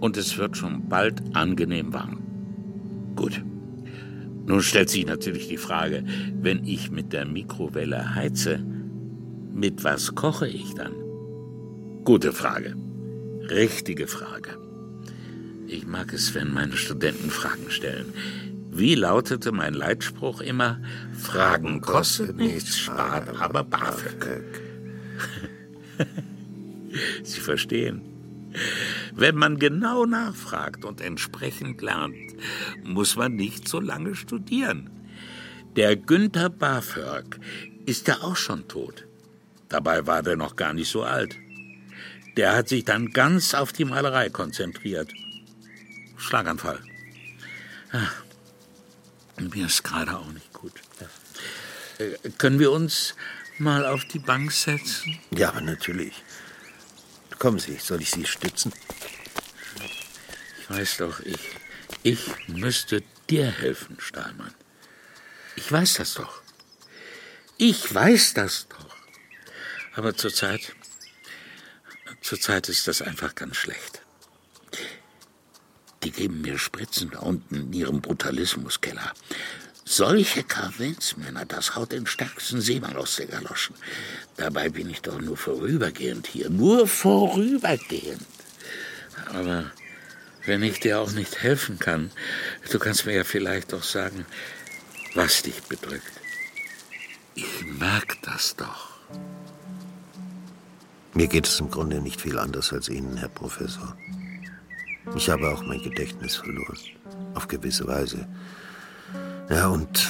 und 0.00 0.16
es 0.16 0.38
wird 0.38 0.56
schon 0.56 0.88
bald 0.88 1.22
angenehm 1.36 1.92
warm. 1.92 2.18
Gut. 3.14 3.42
Nun 4.50 4.64
stellt 4.64 4.90
sich 4.90 5.06
natürlich 5.06 5.46
die 5.46 5.58
Frage, 5.58 6.02
wenn 6.42 6.64
ich 6.64 6.90
mit 6.90 7.12
der 7.12 7.24
Mikrowelle 7.24 8.16
heize, 8.16 8.58
mit 9.54 9.84
was 9.84 10.16
koche 10.16 10.48
ich 10.48 10.74
dann? 10.74 10.92
Gute 12.04 12.32
Frage. 12.32 12.74
Richtige 13.48 14.08
Frage. 14.08 14.58
Ich 15.68 15.86
mag 15.86 16.12
es, 16.12 16.34
wenn 16.34 16.52
meine 16.52 16.76
Studenten 16.76 17.30
Fragen 17.30 17.70
stellen. 17.70 18.12
Wie 18.72 18.96
lautete 18.96 19.52
mein 19.52 19.74
Leitspruch 19.74 20.40
immer? 20.40 20.80
Fragen 21.12 21.80
kostet 21.80 22.36
nichts, 22.36 22.76
spart 22.76 23.28
aber 23.40 23.62
BAföG. 23.62 24.42
Sie 27.22 27.38
verstehen. 27.38 28.02
Wenn 29.12 29.36
man 29.36 29.58
genau 29.58 30.06
nachfragt 30.06 30.84
und 30.84 31.00
entsprechend 31.00 31.82
lernt, 31.82 32.16
muss 32.84 33.16
man 33.16 33.34
nicht 33.36 33.68
so 33.68 33.80
lange 33.80 34.14
studieren. 34.14 34.90
Der 35.76 35.96
Günther 35.96 36.50
BAföG 36.50 37.38
ist 37.86 38.08
ja 38.08 38.18
auch 38.22 38.36
schon 38.36 38.66
tot. 38.68 39.06
Dabei 39.68 40.06
war 40.06 40.22
der 40.22 40.36
noch 40.36 40.56
gar 40.56 40.74
nicht 40.74 40.90
so 40.90 41.02
alt. 41.02 41.36
Der 42.36 42.54
hat 42.54 42.68
sich 42.68 42.84
dann 42.84 43.12
ganz 43.12 43.54
auf 43.54 43.72
die 43.72 43.84
Malerei 43.84 44.30
konzentriert. 44.30 45.12
Schlaganfall. 46.16 46.80
Ja. 47.92 48.08
Mir 49.54 49.66
ist 49.66 49.82
gerade 49.82 50.16
auch 50.16 50.32
nicht 50.32 50.52
gut. 50.52 50.72
Äh, 51.98 52.30
können 52.36 52.58
wir 52.58 52.72
uns 52.72 53.14
mal 53.58 53.86
auf 53.86 54.04
die 54.04 54.18
Bank 54.18 54.52
setzen? 54.52 55.18
Ja, 55.30 55.48
aber 55.48 55.60
natürlich. 55.60 56.22
Kommen 57.40 57.58
Sie, 57.58 57.76
soll 57.76 58.02
ich 58.02 58.10
Sie 58.10 58.26
stützen? 58.26 58.70
Ich 60.60 60.68
weiß 60.68 60.98
doch, 60.98 61.20
ich, 61.20 61.40
ich 62.02 62.20
müsste 62.48 63.02
dir 63.30 63.50
helfen, 63.50 63.96
Stahlmann. 63.98 64.52
Ich 65.56 65.72
weiß 65.72 65.94
das 65.94 66.12
doch. 66.12 66.42
Ich 67.56 67.94
weiß 67.94 68.34
das 68.34 68.68
doch. 68.68 68.94
Aber 69.94 70.14
zurzeit, 70.14 70.76
zurzeit 72.20 72.68
ist 72.68 72.86
das 72.86 73.00
einfach 73.00 73.34
ganz 73.34 73.56
schlecht. 73.56 74.02
Die 76.02 76.10
geben 76.10 76.42
mir 76.42 76.58
Spritzen 76.58 77.08
da 77.08 77.20
unten 77.20 77.54
in 77.54 77.72
ihrem 77.72 78.02
Brutalismuskeller. 78.02 79.14
Solche 80.00 80.44
Kavenzmänner, 80.44 81.44
das 81.44 81.76
haut 81.76 81.92
den 81.92 82.06
stärksten 82.06 82.62
Seemann 82.62 82.96
aus 82.96 83.16
der 83.16 83.26
Galoschen. 83.26 83.76
Dabei 84.38 84.70
bin 84.70 84.88
ich 84.88 85.02
doch 85.02 85.20
nur 85.20 85.36
vorübergehend 85.36 86.26
hier, 86.26 86.48
nur 86.48 86.86
vorübergehend. 86.86 88.24
Aber 89.26 89.70
wenn 90.46 90.62
ich 90.62 90.80
dir 90.80 91.00
auch 91.00 91.12
nicht 91.12 91.42
helfen 91.42 91.78
kann, 91.78 92.10
du 92.70 92.78
kannst 92.78 93.04
mir 93.04 93.12
ja 93.12 93.24
vielleicht 93.24 93.74
doch 93.74 93.82
sagen, 93.82 94.24
was 95.14 95.42
dich 95.42 95.60
bedrückt. 95.64 96.14
Ich 97.34 97.62
merke 97.78 98.16
das 98.22 98.56
doch. 98.56 98.88
Mir 101.12 101.26
geht 101.26 101.46
es 101.46 101.60
im 101.60 101.70
Grunde 101.70 102.00
nicht 102.00 102.22
viel 102.22 102.38
anders 102.38 102.72
als 102.72 102.88
Ihnen, 102.88 103.18
Herr 103.18 103.28
Professor. 103.28 103.94
Ich 105.14 105.28
habe 105.28 105.50
auch 105.50 105.62
mein 105.62 105.82
Gedächtnis 105.82 106.36
verloren. 106.36 106.78
Auf 107.34 107.48
gewisse 107.48 107.86
Weise. 107.86 108.26
Ja, 109.50 109.66
und 109.66 110.08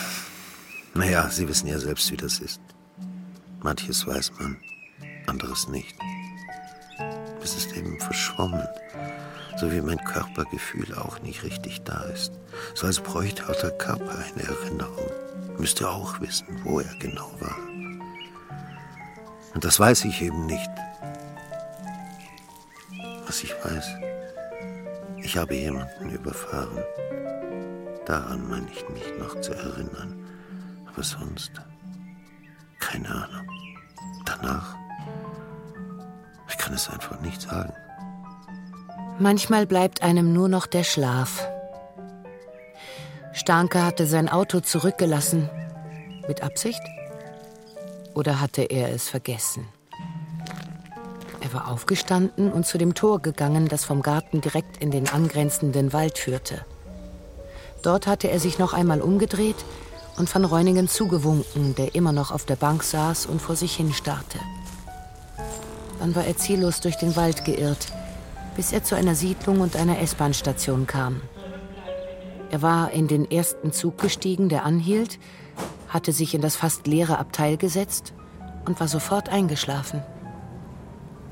naja, 0.92 1.26
Sie 1.30 1.48
wissen 1.48 1.66
ja 1.66 1.78
selbst, 1.78 2.12
wie 2.12 2.16
das 2.16 2.40
ist. 2.40 2.60
Manches 3.62 4.06
weiß 4.06 4.32
man, 4.38 4.58
anderes 5.26 5.66
nicht. 5.68 5.96
Es 7.42 7.56
ist 7.56 7.72
eben 7.74 7.98
verschwommen, 7.98 8.68
so 9.58 9.72
wie 9.72 9.80
mein 9.80 10.02
Körpergefühl 10.04 10.94
auch 10.94 11.20
nicht 11.22 11.42
richtig 11.42 11.80
da 11.84 12.02
ist. 12.02 12.32
So 12.74 12.86
als 12.86 13.00
bräuchte 13.00 13.48
auch 13.48 13.58
der 13.60 13.70
Körper 13.70 14.10
eine 14.10 14.46
Erinnerung, 14.46 15.10
müsste 15.56 15.88
auch 15.88 16.20
wissen, 16.20 16.46
wo 16.64 16.80
er 16.80 16.94
genau 16.98 17.30
war. 17.40 17.56
Und 19.54 19.64
das 19.64 19.80
weiß 19.80 20.04
ich 20.04 20.20
eben 20.20 20.44
nicht. 20.44 20.70
Was 23.26 23.42
ich 23.42 23.54
weiß, 23.64 23.86
ich 25.22 25.38
habe 25.38 25.54
jemanden 25.54 26.10
überfahren. 26.10 26.84
Daran 28.10 28.48
meine 28.50 28.66
ich 28.72 28.88
mich 28.88 29.04
noch 29.20 29.40
zu 29.40 29.52
erinnern. 29.52 30.26
Aber 30.92 31.04
sonst, 31.04 31.52
keine 32.80 33.08
Ahnung. 33.08 33.48
Danach, 34.26 34.74
ich 36.48 36.58
kann 36.58 36.74
es 36.74 36.90
einfach 36.90 37.20
nicht 37.20 37.40
sagen. 37.40 37.72
Manchmal 39.20 39.64
bleibt 39.64 40.02
einem 40.02 40.32
nur 40.32 40.48
noch 40.48 40.66
der 40.66 40.82
Schlaf. 40.82 41.48
Starke 43.32 43.84
hatte 43.84 44.06
sein 44.06 44.28
Auto 44.28 44.58
zurückgelassen. 44.58 45.48
Mit 46.26 46.42
Absicht? 46.42 46.82
Oder 48.14 48.40
hatte 48.40 48.62
er 48.62 48.92
es 48.92 49.08
vergessen? 49.08 49.68
Er 51.40 51.52
war 51.52 51.70
aufgestanden 51.70 52.50
und 52.50 52.66
zu 52.66 52.76
dem 52.76 52.94
Tor 52.94 53.22
gegangen, 53.22 53.68
das 53.68 53.84
vom 53.84 54.02
Garten 54.02 54.40
direkt 54.40 54.78
in 54.78 54.90
den 54.90 55.08
angrenzenden 55.08 55.92
Wald 55.92 56.18
führte. 56.18 56.66
Dort 57.82 58.06
hatte 58.06 58.30
er 58.30 58.40
sich 58.40 58.58
noch 58.58 58.72
einmal 58.72 59.00
umgedreht 59.00 59.56
und 60.16 60.32
van 60.32 60.44
Reuningen 60.44 60.88
zugewunken, 60.88 61.74
der 61.74 61.94
immer 61.94 62.12
noch 62.12 62.30
auf 62.30 62.44
der 62.44 62.56
Bank 62.56 62.82
saß 62.82 63.26
und 63.26 63.40
vor 63.40 63.56
sich 63.56 63.76
hin 63.76 63.92
starrte. 63.92 64.38
Dann 65.98 66.14
war 66.14 66.24
er 66.24 66.36
ziellos 66.36 66.80
durch 66.80 66.96
den 66.96 67.16
Wald 67.16 67.44
geirrt, 67.44 67.92
bis 68.56 68.72
er 68.72 68.84
zu 68.84 68.94
einer 68.94 69.14
Siedlung 69.14 69.60
und 69.60 69.76
einer 69.76 70.00
S-Bahn-Station 70.00 70.86
kam. 70.86 71.20
Er 72.50 72.62
war 72.62 72.90
in 72.90 73.06
den 73.06 73.30
ersten 73.30 73.72
Zug 73.72 73.98
gestiegen, 73.98 74.48
der 74.48 74.64
anhielt, 74.64 75.18
hatte 75.88 76.12
sich 76.12 76.34
in 76.34 76.40
das 76.40 76.56
fast 76.56 76.86
leere 76.86 77.18
Abteil 77.18 77.56
gesetzt 77.56 78.12
und 78.64 78.80
war 78.80 78.88
sofort 78.88 79.28
eingeschlafen. 79.28 80.02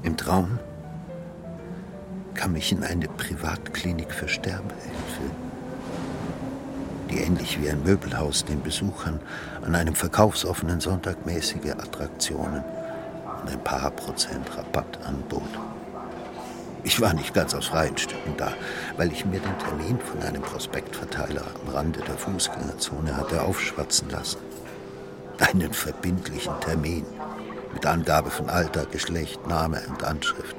Im 0.03 0.17
Traum 0.17 0.59
kam 2.35 2.55
ich 2.55 2.71
in 2.71 2.85
eine 2.85 3.09
Privatklinik 3.09 4.13
für 4.13 4.29
Sterbehilfe, 4.29 5.08
die 7.09 7.19
ähnlich 7.19 7.61
wie 7.61 7.69
ein 7.69 7.83
Möbelhaus 7.83 8.45
den 8.45 8.63
Besuchern 8.63 9.21
an 9.63 9.75
einem 9.75 9.95
verkaufsoffenen 9.95 10.81
Sonntag 10.81 11.27
mäßige 11.27 11.73
Attraktionen 11.73 12.63
und 13.43 13.51
ein 13.51 13.63
paar 13.65 13.91
Prozent 13.91 14.47
Rabatt 14.57 14.99
anbot. 15.07 15.43
Ich 16.85 17.01
war 17.01 17.13
nicht 17.13 17.35
ganz 17.35 17.55
aus 17.55 17.67
freien 17.67 17.99
Stücken 17.99 18.35
da, 18.37 18.53
weil 18.97 19.13
ich 19.13 19.25
mir 19.25 19.41
den 19.41 19.59
Termin 19.59 19.99
von 19.99 20.23
einem 20.23 20.43
Prospektverteiler 20.43 21.43
am 21.63 21.75
Rande 21.75 22.01
der 22.01 22.17
Fußgängerzone 22.17 23.17
hatte 23.17 23.43
aufschwatzen 23.43 24.09
lassen. 24.11 24.39
Einen 25.39 25.73
verbindlichen 25.73 26.59
Termin 26.61 27.05
mit 27.75 27.85
Angabe 27.85 28.31
von 28.31 28.49
Alter, 28.49 28.87
Geschlecht, 28.87 29.47
Name 29.47 29.83
und 29.89 30.03
Anschrift, 30.03 30.57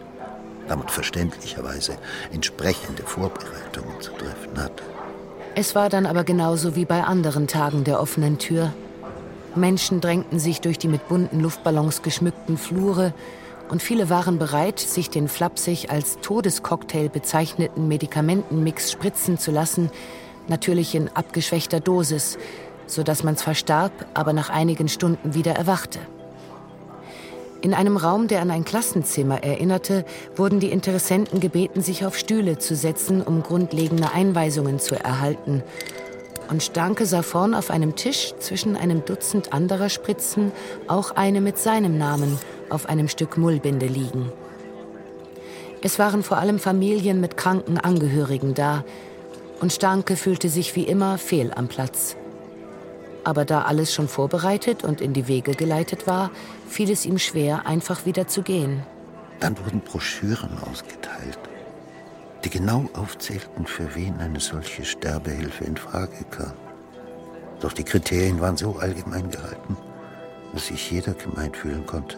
damit 0.67 0.91
verständlicherweise 0.91 1.97
entsprechende 2.31 3.03
Vorbereitungen 3.03 3.99
zu 3.99 4.11
treffen 4.11 4.61
hatte. 4.61 4.83
Es 5.55 5.75
war 5.75 5.89
dann 5.89 6.05
aber 6.05 6.23
genauso 6.23 6.75
wie 6.75 6.85
bei 6.85 7.03
anderen 7.03 7.47
Tagen 7.47 7.83
der 7.83 7.99
offenen 7.99 8.37
Tür. 8.37 8.73
Menschen 9.55 9.99
drängten 9.99 10.39
sich 10.39 10.61
durch 10.61 10.77
die 10.77 10.87
mit 10.87 11.07
bunten 11.07 11.39
Luftballons 11.39 12.01
geschmückten 12.01 12.57
Flure 12.57 13.13
und 13.69 13.81
viele 13.81 14.09
waren 14.09 14.39
bereit, 14.39 14.79
sich 14.79 15.09
den 15.09 15.27
flapsig 15.27 15.91
als 15.91 16.19
Todescocktail 16.21 17.09
bezeichneten 17.09 17.87
Medikamentenmix 17.87 18.91
spritzen 18.91 19.37
zu 19.37 19.51
lassen, 19.51 19.91
natürlich 20.47 20.95
in 20.95 21.09
abgeschwächter 21.09 21.79
Dosis, 21.79 22.37
sodass 22.87 23.23
man 23.23 23.37
zwar 23.37 23.55
starb, 23.55 23.91
aber 24.13 24.33
nach 24.33 24.49
einigen 24.49 24.87
Stunden 24.87 25.35
wieder 25.35 25.53
erwachte. 25.53 25.99
In 27.61 27.73
einem 27.73 27.97
Raum, 27.97 28.29
der 28.29 28.41
an 28.41 28.51
ein 28.51 28.63
Klassenzimmer 28.63 29.43
erinnerte, 29.43 30.05
wurden 30.35 30.61
die 30.61 30.71
Interessenten 30.71 31.41
gebeten, 31.41 31.81
sich 31.81 32.05
auf 32.05 32.17
Stühle 32.17 32.57
zu 32.57 32.73
setzen, 32.73 33.21
um 33.21 33.43
grundlegende 33.43 34.13
Einweisungen 34.13 34.79
zu 34.79 34.95
erhalten. 34.95 35.61
Und 36.49 36.63
Stanke 36.63 37.05
sah 37.05 37.21
vorn 37.21 37.53
auf 37.53 37.69
einem 37.69 37.95
Tisch 37.95 38.33
zwischen 38.39 38.77
einem 38.77 39.03
Dutzend 39.03 39.51
anderer 39.51 39.89
Spritzen 39.89 40.53
auch 40.87 41.11
eine 41.11 41.41
mit 41.41 41.57
seinem 41.57 41.97
Namen 41.97 42.39
auf 42.69 42.87
einem 42.87 43.09
Stück 43.09 43.37
Mullbinde 43.37 43.87
liegen. 43.87 44.31
Es 45.81 45.99
waren 45.99 46.23
vor 46.23 46.37
allem 46.37 46.59
Familien 46.59 47.19
mit 47.19 47.35
kranken 47.35 47.77
Angehörigen 47.77 48.53
da, 48.53 48.83
und 49.59 49.73
Stanke 49.73 50.15
fühlte 50.15 50.47
sich 50.47 50.75
wie 50.77 50.83
immer 50.83 51.17
fehl 51.17 51.51
am 51.53 51.67
Platz. 51.67 52.15
Aber 53.29 53.45
da 53.45 53.61
alles 53.61 53.93
schon 53.93 54.07
vorbereitet 54.07 54.83
und 54.83 55.01
in 55.01 55.13
die 55.13 55.27
Wege 55.27 55.51
geleitet 55.51 56.07
war, 56.07 56.31
fiel 56.67 56.89
es 56.89 57.05
ihm 57.05 57.19
schwer, 57.19 57.67
einfach 57.67 58.07
wieder 58.07 58.27
zu 58.27 58.41
gehen. 58.41 58.81
Dann 59.39 59.55
wurden 59.59 59.81
Broschüren 59.81 60.57
ausgeteilt, 60.63 61.37
die 62.43 62.49
genau 62.49 62.89
aufzählten, 62.93 63.67
für 63.67 63.93
wen 63.93 64.17
eine 64.17 64.39
solche 64.39 64.83
Sterbehilfe 64.83 65.63
in 65.63 65.77
Frage 65.77 66.25
kam. 66.31 66.53
Doch 67.59 67.71
die 67.71 67.83
Kriterien 67.83 68.41
waren 68.41 68.57
so 68.57 68.77
allgemein 68.77 69.29
gehalten, 69.29 69.77
dass 70.51 70.65
sich 70.65 70.89
jeder 70.89 71.13
gemeint 71.13 71.55
fühlen 71.55 71.85
konnte. 71.85 72.17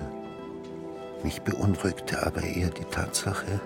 Mich 1.24 1.42
beunruhigte 1.42 2.26
aber 2.26 2.42
eher 2.42 2.70
die 2.70 2.86
Tatsache, 2.86 3.60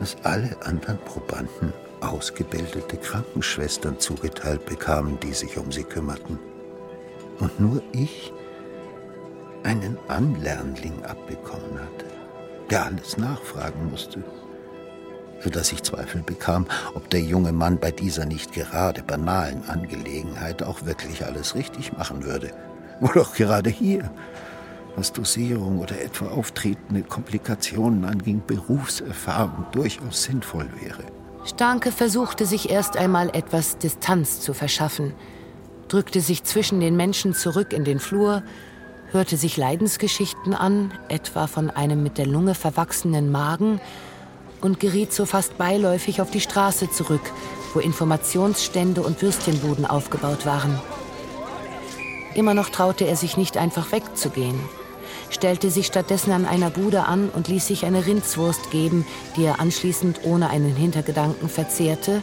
dass 0.00 0.16
alle 0.24 0.56
anderen 0.64 0.98
Probanden 1.04 1.72
ausgebildete 2.00 2.96
Krankenschwestern 2.96 4.00
zugeteilt 4.00 4.66
bekamen, 4.66 5.20
die 5.20 5.34
sich 5.34 5.56
um 5.56 5.70
sie 5.70 5.84
kümmerten. 5.84 6.40
Und 7.40 7.58
nur 7.60 7.82
ich 7.92 8.32
einen 9.64 9.98
Anlernling 10.08 11.02
abbekommen 11.04 11.78
hatte, 11.78 12.06
der 12.70 12.86
alles 12.86 13.16
nachfragen 13.16 13.90
musste, 13.90 14.22
sodass 15.40 15.72
ich 15.72 15.82
Zweifel 15.82 16.22
bekam, 16.22 16.66
ob 16.94 17.10
der 17.10 17.20
junge 17.20 17.52
Mann 17.52 17.78
bei 17.78 17.90
dieser 17.90 18.24
nicht 18.26 18.52
gerade 18.52 19.02
banalen 19.02 19.68
Angelegenheit 19.68 20.62
auch 20.62 20.84
wirklich 20.84 21.24
alles 21.24 21.54
richtig 21.54 21.96
machen 21.96 22.24
würde. 22.24 22.52
Oder 23.00 23.22
auch 23.22 23.34
gerade 23.34 23.70
hier, 23.70 24.10
was 24.96 25.12
Dosierung 25.12 25.80
oder 25.80 26.00
etwa 26.00 26.26
auftretende 26.26 27.02
Komplikationen 27.02 28.04
anging, 28.04 28.42
Berufserfahrung 28.46 29.66
durchaus 29.72 30.22
sinnvoll 30.22 30.68
wäre. 30.80 31.02
Starke 31.44 31.90
versuchte 31.92 32.46
sich 32.46 32.70
erst 32.70 32.96
einmal 32.96 33.28
etwas 33.34 33.76
Distanz 33.78 34.40
zu 34.40 34.54
verschaffen, 34.54 35.12
drückte 35.88 36.20
sich 36.20 36.44
zwischen 36.44 36.80
den 36.80 36.96
Menschen 36.96 37.34
zurück 37.34 37.72
in 37.72 37.84
den 37.84 37.98
Flur, 37.98 38.42
hörte 39.12 39.36
sich 39.36 39.56
Leidensgeschichten 39.56 40.54
an, 40.54 40.92
etwa 41.08 41.46
von 41.46 41.70
einem 41.70 42.02
mit 42.02 42.18
der 42.18 42.26
Lunge 42.26 42.54
verwachsenen 42.54 43.30
Magen, 43.30 43.80
und 44.60 44.80
geriet 44.80 45.12
so 45.12 45.26
fast 45.26 45.58
beiläufig 45.58 46.22
auf 46.22 46.30
die 46.30 46.40
Straße 46.40 46.90
zurück, 46.90 47.32
wo 47.74 47.80
Informationsstände 47.80 49.02
und 49.02 49.20
Würstchenbuden 49.20 49.84
aufgebaut 49.84 50.46
waren. 50.46 50.80
Immer 52.34 52.54
noch 52.54 52.70
traute 52.70 53.06
er 53.06 53.14
sich 53.14 53.36
nicht 53.36 53.58
einfach 53.58 53.92
wegzugehen, 53.92 54.58
stellte 55.30 55.70
sich 55.70 55.86
stattdessen 55.86 56.32
an 56.32 56.46
einer 56.46 56.70
Bude 56.70 57.04
an 57.04 57.28
und 57.28 57.48
ließ 57.48 57.66
sich 57.66 57.84
eine 57.84 58.06
Rindswurst 58.06 58.70
geben, 58.70 59.06
die 59.36 59.44
er 59.44 59.60
anschließend 59.60 60.20
ohne 60.24 60.48
einen 60.48 60.74
Hintergedanken 60.74 61.48
verzehrte, 61.48 62.22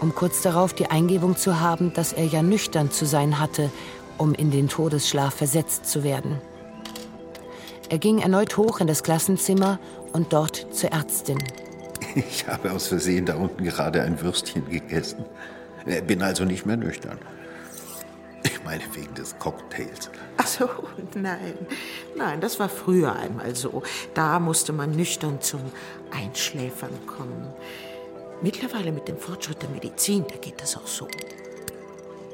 um 0.00 0.14
kurz 0.14 0.42
darauf 0.42 0.72
die 0.72 0.86
Eingebung 0.86 1.36
zu 1.36 1.60
haben, 1.60 1.92
dass 1.94 2.12
er 2.12 2.24
ja 2.24 2.42
nüchtern 2.42 2.90
zu 2.90 3.06
sein 3.06 3.38
hatte, 3.38 3.70
um 4.18 4.34
in 4.34 4.50
den 4.50 4.68
Todesschlaf 4.68 5.34
versetzt 5.34 5.86
zu 5.86 6.04
werden. 6.04 6.40
Er 7.88 7.98
ging 7.98 8.18
erneut 8.18 8.56
hoch 8.56 8.80
in 8.80 8.86
das 8.86 9.02
Klassenzimmer 9.02 9.78
und 10.12 10.32
dort 10.32 10.66
zur 10.74 10.90
Ärztin. 10.92 11.38
Ich 12.14 12.46
habe 12.48 12.72
aus 12.72 12.88
Versehen 12.88 13.26
da 13.26 13.36
unten 13.36 13.64
gerade 13.64 14.02
ein 14.02 14.20
Würstchen 14.20 14.68
gegessen. 14.70 15.24
Bin 16.06 16.22
also 16.22 16.44
nicht 16.44 16.66
mehr 16.66 16.76
nüchtern. 16.76 17.18
meinetwegen 18.66 19.14
des 19.14 19.38
Cocktails. 19.38 20.10
Ach 20.36 20.46
so, 20.46 20.68
nein. 21.14 21.54
Nein, 22.16 22.40
das 22.40 22.58
war 22.58 22.68
früher 22.68 23.14
einmal 23.14 23.54
so. 23.54 23.82
Da 24.14 24.40
musste 24.40 24.72
man 24.72 24.90
nüchtern 24.90 25.40
zum 25.40 25.60
Einschläfern 26.10 26.90
kommen. 27.06 27.46
Mittlerweile 28.42 28.92
mit 28.92 29.08
dem 29.08 29.16
Fortschritt 29.16 29.62
der 29.62 29.70
Medizin, 29.70 30.24
da 30.28 30.36
geht 30.36 30.60
das 30.60 30.76
auch 30.76 30.86
so. 30.86 31.08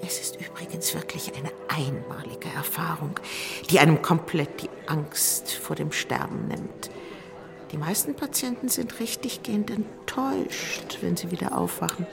Es 0.05 0.21
ist 0.21 0.37
übrigens 0.41 0.95
wirklich 0.95 1.33
eine 1.37 1.51
einmalige 1.69 2.49
Erfahrung, 2.55 3.21
die 3.71 3.79
einem 3.79 4.03
komplett 4.03 4.63
die 4.63 4.71
Angst 4.87 5.53
vor 5.53 5.77
dem 5.77 5.93
Sterben 5.93 6.49
nimmt. 6.49 6.91
Die 7.71 7.77
meisten 7.77 8.15
Patienten 8.15 8.69
sind 8.69 8.99
richtiggehend 8.99 9.71
enttäuscht, 9.71 10.99
wenn 11.01 11.17
sie 11.17 11.31
wieder 11.31 11.57
aufwachen. 11.57 12.07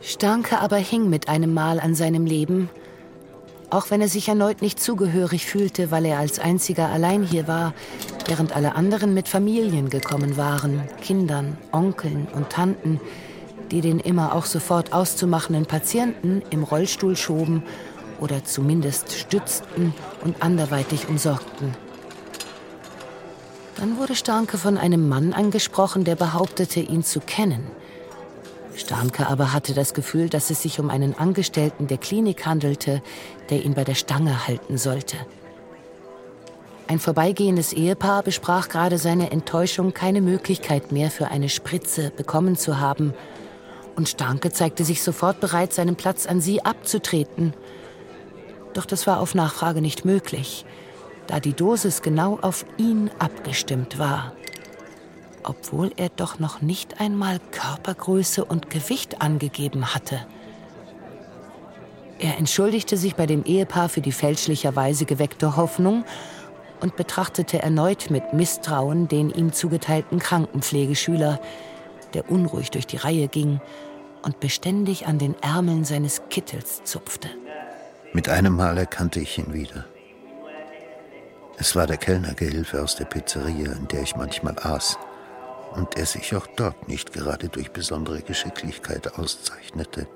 Stanke 0.00 0.60
aber 0.60 0.76
hing 0.76 1.10
mit 1.10 1.28
einem 1.28 1.52
Mal 1.52 1.80
an 1.80 1.94
seinem 1.96 2.26
Leben. 2.26 2.70
Auch 3.70 3.90
wenn 3.90 4.00
er 4.00 4.08
sich 4.08 4.28
erneut 4.28 4.62
nicht 4.62 4.80
zugehörig 4.80 5.46
fühlte, 5.46 5.90
weil 5.90 6.04
er 6.06 6.18
als 6.18 6.38
einziger 6.38 6.88
allein 6.88 7.24
hier 7.24 7.48
war, 7.48 7.74
während 8.26 8.54
alle 8.54 8.76
anderen 8.76 9.14
mit 9.14 9.28
Familien 9.28 9.90
gekommen 9.90 10.36
waren, 10.36 10.82
Kindern, 11.00 11.58
Onkeln 11.72 12.28
und 12.34 12.50
Tanten, 12.50 13.00
die 13.72 13.80
den 13.80 13.98
immer 13.98 14.34
auch 14.34 14.44
sofort 14.44 14.92
auszumachenden 14.92 15.64
Patienten 15.64 16.42
im 16.50 16.62
Rollstuhl 16.62 17.16
schoben 17.16 17.64
oder 18.20 18.44
zumindest 18.44 19.12
stützten 19.12 19.94
und 20.22 20.42
anderweitig 20.42 21.08
umsorgten. 21.08 21.74
Dann 23.76 23.96
wurde 23.96 24.14
Starnke 24.14 24.58
von 24.58 24.76
einem 24.76 25.08
Mann 25.08 25.32
angesprochen, 25.32 26.04
der 26.04 26.16
behauptete, 26.16 26.80
ihn 26.80 27.02
zu 27.02 27.20
kennen. 27.20 27.66
Starnke 28.76 29.26
aber 29.26 29.54
hatte 29.54 29.72
das 29.72 29.94
Gefühl, 29.94 30.28
dass 30.28 30.50
es 30.50 30.62
sich 30.62 30.78
um 30.78 30.90
einen 30.90 31.18
Angestellten 31.18 31.86
der 31.86 31.98
Klinik 31.98 32.44
handelte, 32.44 33.02
der 33.48 33.64
ihn 33.64 33.74
bei 33.74 33.84
der 33.84 33.94
Stange 33.94 34.46
halten 34.46 34.76
sollte. 34.76 35.16
Ein 36.88 36.98
vorbeigehendes 36.98 37.72
Ehepaar 37.72 38.22
besprach 38.22 38.68
gerade 38.68 38.98
seine 38.98 39.30
Enttäuschung, 39.30 39.94
keine 39.94 40.20
Möglichkeit 40.20 40.92
mehr 40.92 41.10
für 41.10 41.28
eine 41.28 41.48
Spritze 41.48 42.12
bekommen 42.14 42.56
zu 42.56 42.78
haben– 42.78 43.14
und 43.96 44.08
Starke 44.08 44.52
zeigte 44.52 44.84
sich 44.84 45.02
sofort 45.02 45.40
bereit, 45.40 45.72
seinen 45.72 45.96
Platz 45.96 46.26
an 46.26 46.40
sie 46.40 46.64
abzutreten. 46.64 47.54
Doch 48.74 48.86
das 48.86 49.06
war 49.06 49.20
auf 49.20 49.34
Nachfrage 49.34 49.80
nicht 49.80 50.04
möglich, 50.04 50.64
da 51.26 51.40
die 51.40 51.52
Dosis 51.52 52.02
genau 52.02 52.38
auf 52.40 52.64
ihn 52.78 53.10
abgestimmt 53.18 53.98
war. 53.98 54.32
Obwohl 55.44 55.92
er 55.96 56.08
doch 56.08 56.38
noch 56.38 56.62
nicht 56.62 57.00
einmal 57.00 57.40
Körpergröße 57.50 58.44
und 58.44 58.70
Gewicht 58.70 59.20
angegeben 59.20 59.94
hatte. 59.94 60.26
Er 62.18 62.38
entschuldigte 62.38 62.96
sich 62.96 63.16
bei 63.16 63.26
dem 63.26 63.44
Ehepaar 63.44 63.88
für 63.88 64.00
die 64.00 64.12
fälschlicherweise 64.12 65.04
geweckte 65.04 65.56
Hoffnung 65.56 66.04
und 66.80 66.96
betrachtete 66.96 67.60
erneut 67.60 68.10
mit 68.10 68.32
Misstrauen 68.32 69.08
den 69.08 69.30
ihm 69.30 69.52
zugeteilten 69.52 70.20
Krankenpflegeschüler, 70.20 71.40
der 72.14 72.30
unruhig 72.30 72.70
durch 72.70 72.86
die 72.86 72.96
Reihe 72.96 73.28
ging 73.28 73.60
und 74.22 74.40
beständig 74.40 75.06
an 75.06 75.18
den 75.18 75.34
Ärmeln 75.42 75.84
seines 75.84 76.22
Kittels 76.30 76.84
zupfte. 76.84 77.28
Mit 78.12 78.28
einem 78.28 78.54
Mal 78.54 78.78
erkannte 78.78 79.20
ich 79.20 79.38
ihn 79.38 79.52
wieder. 79.52 79.86
Es 81.58 81.76
war 81.76 81.86
der 81.86 81.96
Kellnergehilfe 81.96 82.82
aus 82.82 82.96
der 82.96 83.04
Pizzeria, 83.04 83.72
in 83.72 83.88
der 83.88 84.02
ich 84.02 84.16
manchmal 84.16 84.56
aß 84.58 84.98
und 85.74 85.96
der 85.96 86.06
sich 86.06 86.34
auch 86.34 86.46
dort 86.56 86.88
nicht 86.88 87.12
gerade 87.12 87.48
durch 87.48 87.70
besondere 87.70 88.20
Geschicklichkeit 88.22 89.18
auszeichnete. 89.18 90.06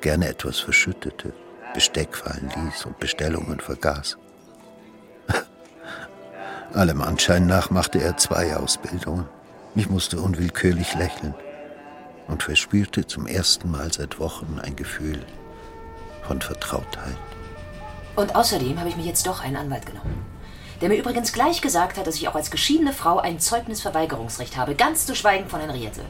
Gerne 0.00 0.28
etwas 0.28 0.58
verschüttete, 0.58 1.32
Besteck 1.74 2.16
fallen 2.16 2.50
ließ 2.56 2.86
und 2.86 2.98
Bestellungen 2.98 3.60
vergaß. 3.60 4.18
Allem 6.74 7.02
Anschein 7.02 7.46
nach 7.46 7.70
machte 7.70 8.00
er 8.00 8.16
zwei 8.16 8.56
Ausbildungen. 8.56 9.28
Ich 9.74 9.88
musste 9.88 10.20
unwillkürlich 10.20 10.94
lächeln 10.94 11.34
und 12.28 12.42
verspürte 12.42 13.06
zum 13.06 13.26
ersten 13.26 13.70
Mal 13.70 13.90
seit 13.90 14.18
Wochen 14.18 14.60
ein 14.62 14.76
Gefühl 14.76 15.24
von 16.26 16.42
Vertrautheit. 16.42 17.16
Und 18.14 18.36
außerdem 18.36 18.78
habe 18.78 18.90
ich 18.90 18.96
mir 18.96 19.06
jetzt 19.06 19.26
doch 19.26 19.42
einen 19.42 19.56
Anwalt 19.56 19.86
genommen, 19.86 20.26
der 20.82 20.90
mir 20.90 20.96
übrigens 20.96 21.32
gleich 21.32 21.62
gesagt 21.62 21.96
hat, 21.96 22.06
dass 22.06 22.16
ich 22.16 22.28
auch 22.28 22.34
als 22.34 22.50
geschiedene 22.50 22.92
Frau 22.92 23.18
ein 23.18 23.40
Zeugnisverweigerungsrecht 23.40 24.58
habe, 24.58 24.74
ganz 24.74 25.06
zu 25.06 25.14
schweigen 25.14 25.48
von 25.48 25.60
Henriette. 25.60 26.02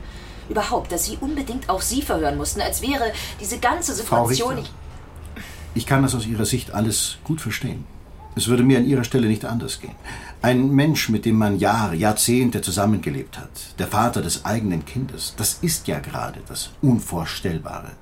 Überhaupt, 0.49 0.91
dass 0.91 1.05
sie 1.05 1.19
unbedingt 1.21 1.69
auch 1.69 1.83
sie 1.83 2.03
verhören 2.03 2.37
mussten, 2.37 2.61
als 2.61 2.83
wäre 2.83 3.13
diese 3.41 3.59
ganze 3.59 3.95
Situation... 3.95 4.57
Frau 4.57 4.61
Richter, 4.61 4.75
ich 5.75 5.87
kann 5.87 6.03
das 6.03 6.17
aus 6.17 6.27
Ihrer 6.27 6.45
Sicht 6.45 6.73
alles 6.73 7.19
gut 7.23 7.41
verstehen. 7.41 7.85
Es 8.35 8.49
würde 8.49 8.63
mir 8.63 8.79
an 8.79 8.87
Ihrer 8.87 9.05
Stelle 9.05 9.29
nicht 9.29 9.45
anders 9.45 9.81
gehen. 9.81 9.95
Ein 10.41 10.71
Mensch, 10.71 11.09
mit 11.11 11.25
dem 11.25 11.37
man 11.37 11.59
Jahre, 11.59 11.95
Jahrzehnte 11.95 12.63
zusammengelebt 12.63 13.39
hat, 13.39 13.51
der 13.79 13.87
Vater 13.87 14.23
des 14.23 14.45
eigenen 14.45 14.85
Kindes, 14.85 15.35
das 15.37 15.59
ist 15.61 15.87
ja 15.87 15.99
gerade 15.99 16.41
das 16.49 16.71
Unvorstellbare. 16.81 17.93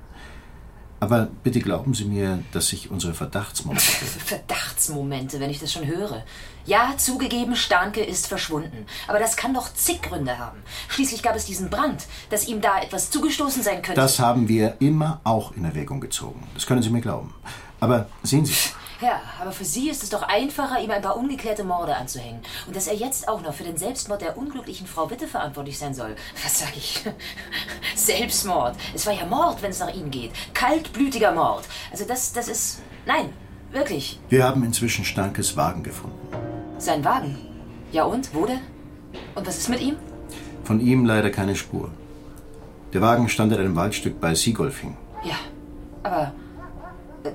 Aber 1.01 1.29
bitte 1.43 1.59
glauben 1.59 1.95
Sie 1.95 2.05
mir, 2.05 2.43
dass 2.51 2.67
sich 2.67 2.91
unsere 2.91 3.15
Verdachtsmomente. 3.15 3.83
Verdachtsmomente, 4.25 5.39
wenn 5.39 5.49
ich 5.49 5.59
das 5.59 5.73
schon 5.73 5.87
höre. 5.87 6.23
Ja, 6.63 6.93
zugegeben, 6.95 7.55
Starnke 7.55 8.01
ist 8.01 8.27
verschwunden. 8.27 8.85
Aber 9.07 9.17
das 9.17 9.35
kann 9.35 9.51
doch 9.53 9.73
zig 9.73 10.03
Gründe 10.03 10.37
haben. 10.37 10.59
Schließlich 10.89 11.23
gab 11.23 11.35
es 11.35 11.45
diesen 11.45 11.71
Brand, 11.71 12.05
dass 12.29 12.47
ihm 12.47 12.61
da 12.61 12.79
etwas 12.79 13.09
zugestoßen 13.09 13.63
sein 13.63 13.81
könnte. 13.81 13.99
Das 13.99 14.19
haben 14.19 14.47
wir 14.47 14.75
immer 14.79 15.21
auch 15.23 15.53
in 15.53 15.65
Erwägung 15.65 16.01
gezogen. 16.01 16.47
Das 16.53 16.67
können 16.67 16.83
Sie 16.83 16.91
mir 16.91 17.01
glauben. 17.01 17.33
Aber 17.79 18.07
sehen 18.21 18.45
Sie, 18.45 18.53
ja, 19.01 19.21
aber 19.39 19.51
für 19.51 19.65
Sie 19.65 19.89
ist 19.89 20.03
es 20.03 20.09
doch 20.09 20.23
einfacher, 20.23 20.79
ihm 20.79 20.91
ein 20.91 21.01
paar 21.01 21.17
ungeklärte 21.17 21.63
Morde 21.63 21.95
anzuhängen. 21.95 22.41
Und 22.67 22.75
dass 22.75 22.87
er 22.87 22.95
jetzt 22.95 23.27
auch 23.27 23.41
noch 23.41 23.53
für 23.53 23.63
den 23.63 23.77
Selbstmord 23.77 24.21
der 24.21 24.37
unglücklichen 24.37 24.85
Frau 24.85 25.09
Witte 25.09 25.27
verantwortlich 25.27 25.77
sein 25.79 25.93
soll. 25.93 26.15
Was 26.43 26.59
sag 26.59 26.75
ich? 26.77 27.03
Selbstmord. 27.95 28.75
Es 28.93 29.05
war 29.05 29.13
ja 29.13 29.25
Mord, 29.25 29.61
wenn 29.61 29.71
es 29.71 29.79
nach 29.79 29.93
ihm 29.93 30.11
geht. 30.11 30.31
Kaltblütiger 30.53 31.31
Mord. 31.31 31.65
Also 31.91 32.05
das, 32.05 32.31
das 32.33 32.47
ist... 32.47 32.81
Nein, 33.05 33.33
wirklich. 33.71 34.19
Wir 34.29 34.43
haben 34.43 34.63
inzwischen 34.63 35.03
Stankes 35.03 35.57
Wagen 35.57 35.83
gefunden. 35.83 36.17
Sein 36.77 37.03
Wagen? 37.03 37.37
Ja 37.91 38.03
und? 38.03 38.33
Wo 38.33 38.45
denn? 38.45 38.61
Und 39.35 39.47
was 39.47 39.57
ist 39.57 39.69
mit 39.69 39.81
ihm? 39.81 39.95
Von 40.63 40.79
ihm 40.79 41.05
leider 41.05 41.31
keine 41.31 41.55
Spur. 41.55 41.89
Der 42.93 43.01
Wagen 43.01 43.29
stand 43.29 43.51
in 43.53 43.59
einem 43.59 43.75
Waldstück 43.75 44.19
bei 44.19 44.35
Seagolfing. 44.35 44.95
Ja, 45.23 45.35
aber 46.03 46.33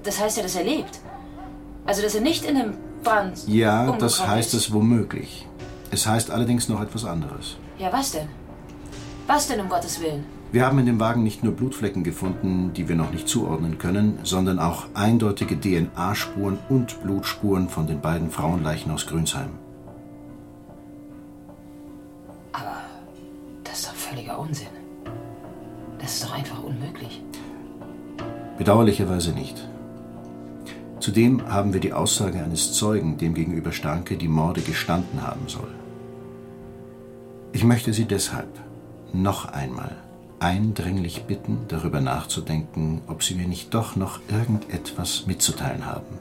das 0.02 0.20
heißt 0.20 0.36
ja, 0.36 0.42
dass 0.42 0.54
er 0.54 0.64
lebt. 0.64 1.00
Also, 1.86 2.02
dass 2.02 2.14
er 2.14 2.20
nicht 2.20 2.44
in 2.44 2.56
dem 2.56 2.74
Brand. 3.04 3.46
Ja, 3.46 3.92
das 3.92 4.26
heißt 4.26 4.54
ist. 4.54 4.68
es 4.68 4.72
womöglich. 4.72 5.46
Es 5.90 6.06
heißt 6.06 6.30
allerdings 6.30 6.68
noch 6.68 6.80
etwas 6.80 7.04
anderes. 7.04 7.56
Ja, 7.78 7.92
was 7.92 8.12
denn? 8.12 8.28
Was 9.26 9.46
denn, 9.46 9.60
um 9.60 9.68
Gottes 9.68 10.00
Willen? 10.00 10.24
Wir 10.52 10.64
haben 10.64 10.78
in 10.78 10.86
dem 10.86 11.00
Wagen 11.00 11.22
nicht 11.22 11.42
nur 11.42 11.52
Blutflecken 11.52 12.04
gefunden, 12.04 12.72
die 12.72 12.88
wir 12.88 12.96
noch 12.96 13.10
nicht 13.10 13.28
zuordnen 13.28 13.78
können, 13.78 14.18
sondern 14.22 14.58
auch 14.58 14.86
eindeutige 14.94 15.58
DNA-Spuren 15.58 16.58
und 16.68 17.02
Blutspuren 17.02 17.68
von 17.68 17.86
den 17.86 18.00
beiden 18.00 18.30
Frauenleichen 18.30 18.92
aus 18.92 19.06
Grünsheim. 19.06 19.50
Aber 22.52 22.76
das 23.64 23.80
ist 23.80 23.88
doch 23.88 23.94
völliger 23.94 24.38
Unsinn. 24.38 24.68
Das 25.98 26.14
ist 26.14 26.24
doch 26.24 26.34
einfach 26.34 26.62
unmöglich. 26.62 27.22
Bedauerlicherweise 28.56 29.32
nicht. 29.32 29.68
Zudem 31.06 31.48
haben 31.52 31.72
wir 31.72 31.78
die 31.78 31.92
Aussage 31.92 32.42
eines 32.42 32.72
Zeugen, 32.72 33.16
dem 33.16 33.32
gegenüber 33.32 33.70
Starke 33.70 34.16
die 34.16 34.26
Morde 34.26 34.60
gestanden 34.60 35.22
haben 35.22 35.46
soll. 35.46 35.72
Ich 37.52 37.62
möchte 37.62 37.92
Sie 37.92 38.06
deshalb 38.06 38.48
noch 39.12 39.44
einmal 39.44 39.94
eindringlich 40.40 41.22
bitten, 41.22 41.58
darüber 41.68 42.00
nachzudenken, 42.00 43.02
ob 43.06 43.22
Sie 43.22 43.36
mir 43.36 43.46
nicht 43.46 43.72
doch 43.72 43.94
noch 43.94 44.18
irgendetwas 44.28 45.28
mitzuteilen 45.28 45.86
haben. 45.86 46.18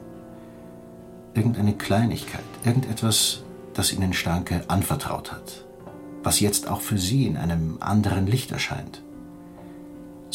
Irgendeine 1.34 1.72
Kleinigkeit, 1.72 2.44
irgendetwas, 2.64 3.42
das 3.74 3.92
Ihnen 3.92 4.12
Starke 4.12 4.62
anvertraut 4.68 5.32
hat, 5.32 5.64
was 6.22 6.38
jetzt 6.38 6.68
auch 6.68 6.80
für 6.80 6.96
Sie 6.96 7.26
in 7.26 7.36
einem 7.36 7.78
anderen 7.80 8.28
Licht 8.28 8.52
erscheint. 8.52 9.02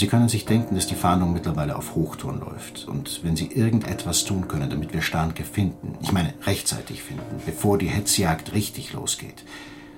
Sie 0.01 0.07
können 0.07 0.29
sich 0.29 0.45
denken, 0.45 0.73
dass 0.73 0.87
die 0.87 0.95
Fahndung 0.95 1.31
mittlerweile 1.31 1.75
auf 1.75 1.93
Hochtouren 1.93 2.39
läuft. 2.39 2.87
Und 2.87 3.23
wenn 3.23 3.35
Sie 3.35 3.45
irgendetwas 3.45 4.23
tun 4.23 4.47
können, 4.47 4.67
damit 4.67 4.93
wir 4.93 5.03
Starnke 5.03 5.43
finden, 5.43 5.93
ich 6.01 6.11
meine 6.11 6.33
rechtzeitig 6.41 7.03
finden, 7.03 7.39
bevor 7.45 7.77
die 7.77 7.85
Hetzjagd 7.85 8.51
richtig 8.51 8.93
losgeht, 8.93 9.43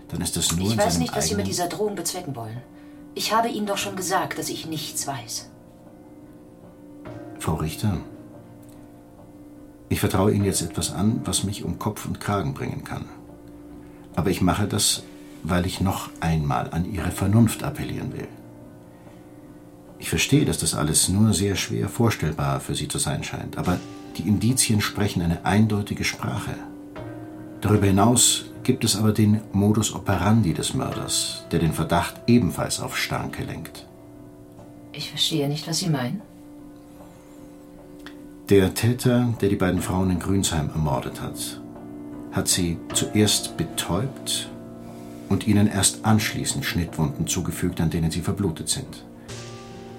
dann 0.10 0.20
ist 0.20 0.36
das 0.36 0.52
nur 0.52 0.68
Ich 0.68 0.78
weiß 0.78 0.98
nicht, 0.98 1.16
was 1.16 1.30
Sie 1.30 1.36
mit 1.36 1.48
dieser 1.48 1.70
Drohung 1.70 1.96
bezwecken 1.96 2.36
wollen. 2.36 2.58
Ich 3.16 3.32
habe 3.32 3.48
Ihnen 3.48 3.66
doch 3.66 3.78
schon 3.78 3.96
gesagt, 3.96 4.38
dass 4.38 4.50
ich 4.50 4.66
nichts 4.66 5.08
weiß. 5.08 5.50
Frau 7.40 7.54
Richter, 7.54 8.00
ich 9.88 10.02
vertraue 10.02 10.34
Ihnen 10.34 10.44
jetzt 10.44 10.64
etwas 10.64 10.92
an, 10.92 11.22
was 11.24 11.46
mich 11.46 11.64
um 11.64 11.80
Kopf 11.80 12.06
und 12.06 12.20
Kragen 12.20 12.54
bringen 12.54 12.84
kann. 12.84 13.06
Aber 14.18 14.30
ich 14.32 14.42
mache 14.42 14.68
das, 14.68 15.04
weil 15.44 15.66
ich 15.66 15.80
noch 15.80 16.10
einmal 16.20 16.72
an 16.72 16.92
Ihre 16.92 17.12
Vernunft 17.12 17.64
appellieren 17.64 18.12
will. 18.12 18.28
Ich 20.04 20.10
verstehe, 20.10 20.44
dass 20.44 20.58
das 20.58 20.76
alles 20.76 21.08
nur 21.08 21.34
sehr 21.34 21.56
schwer 21.56 21.88
vorstellbar 21.88 22.60
für 22.60 22.76
Sie 22.76 22.90
zu 22.90 22.98
sein 22.98 23.24
scheint, 23.24 23.58
aber 23.58 23.80
Die 24.18 24.28
Indizien 24.28 24.82
sprechen 24.82 25.22
eine 25.22 25.46
eindeutige 25.46 26.04
Sprache. 26.04 26.56
Darüber 27.62 27.88
hinaus 27.88 28.46
gibt 28.64 28.84
es 28.84 28.98
aber 28.98 29.14
den 29.14 29.40
Modus 29.54 29.96
operandi 29.96 30.54
des 30.54 30.74
Mörders, 30.74 31.46
der 31.52 31.60
den 31.60 31.72
Verdacht 31.72 32.16
ebenfalls 32.28 32.82
auf 32.82 32.98
Starke 32.98 33.46
lenkt. 33.46 33.88
Ich 34.92 35.10
verstehe 35.10 35.48
nicht, 35.48 35.68
was 35.70 35.80
Sie 35.80 35.90
meinen. 35.90 36.22
Der 38.50 38.74
Täter, 38.74 39.34
der 39.40 39.48
die 39.48 39.56
beiden 39.56 39.82
Frauen 39.82 40.12
in 40.12 40.20
Grünsheim 40.20 40.70
ermordet 40.70 41.22
hat, 41.22 41.62
hat 42.34 42.50
sie 42.50 42.78
zuerst 42.94 43.56
betäubt 43.56 44.50
und 45.30 45.48
ihnen 45.48 45.68
erst 45.68 46.04
anschließend 46.04 46.66
Schnittwunden 46.66 47.26
zugefügt, 47.26 47.80
an 47.80 47.90
denen 47.90 48.12
sie 48.12 48.22
verblutet 48.22 48.68
sind. 48.68 49.06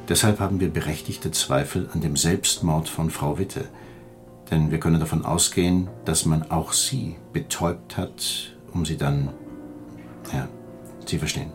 Deshalb 0.08 0.38
haben 0.38 0.60
wir 0.60 0.70
berechtigte 0.70 1.30
Zweifel 1.30 1.88
an 1.92 2.00
dem 2.00 2.16
Selbstmord 2.16 2.88
von 2.88 3.10
Frau 3.10 3.38
Witte, 3.38 3.64
denn 4.50 4.70
wir 4.70 4.78
können 4.78 5.00
davon 5.00 5.24
ausgehen, 5.24 5.88
dass 6.04 6.26
man 6.26 6.50
auch 6.50 6.72
sie 6.72 7.16
betäubt 7.32 7.96
hat, 7.96 8.54
um 8.72 8.84
sie 8.84 8.96
dann. 8.96 9.30
Ja, 10.32 10.48
Sie 11.06 11.18
verstehen. 11.18 11.52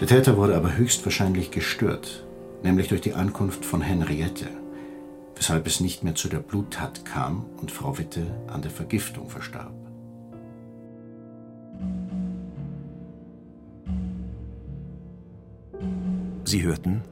Der 0.00 0.08
Täter 0.08 0.36
wurde 0.36 0.56
aber 0.56 0.76
höchstwahrscheinlich 0.76 1.50
gestört, 1.50 2.24
nämlich 2.62 2.88
durch 2.88 3.02
die 3.02 3.14
Ankunft 3.14 3.64
von 3.64 3.82
Henriette, 3.82 4.46
weshalb 5.36 5.66
es 5.66 5.80
nicht 5.80 6.02
mehr 6.02 6.14
zu 6.14 6.28
der 6.28 6.38
Bluttat 6.38 7.04
kam 7.04 7.44
und 7.60 7.70
Frau 7.70 7.98
Witte 7.98 8.26
an 8.46 8.62
der 8.62 8.70
Vergiftung 8.70 9.28
verstarb. 9.28 9.74
Sie 16.50 16.64
hörten 16.64 17.04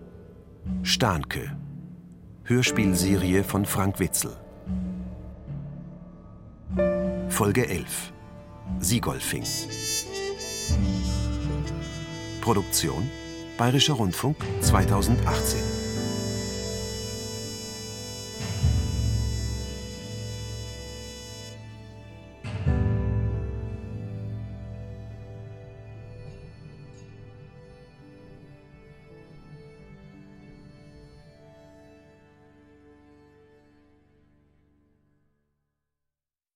Stahnke, 0.82 1.56
Hörspielserie 2.42 3.44
von 3.44 3.66
Frank 3.66 4.00
Witzel. 4.00 4.36
Folge 7.28 7.68
11 7.68 8.12
Siegolfing. 8.80 9.44
Produktion 12.40 13.08
Bayerischer 13.56 13.94
Rundfunk 13.94 14.38
2018. 14.60 15.77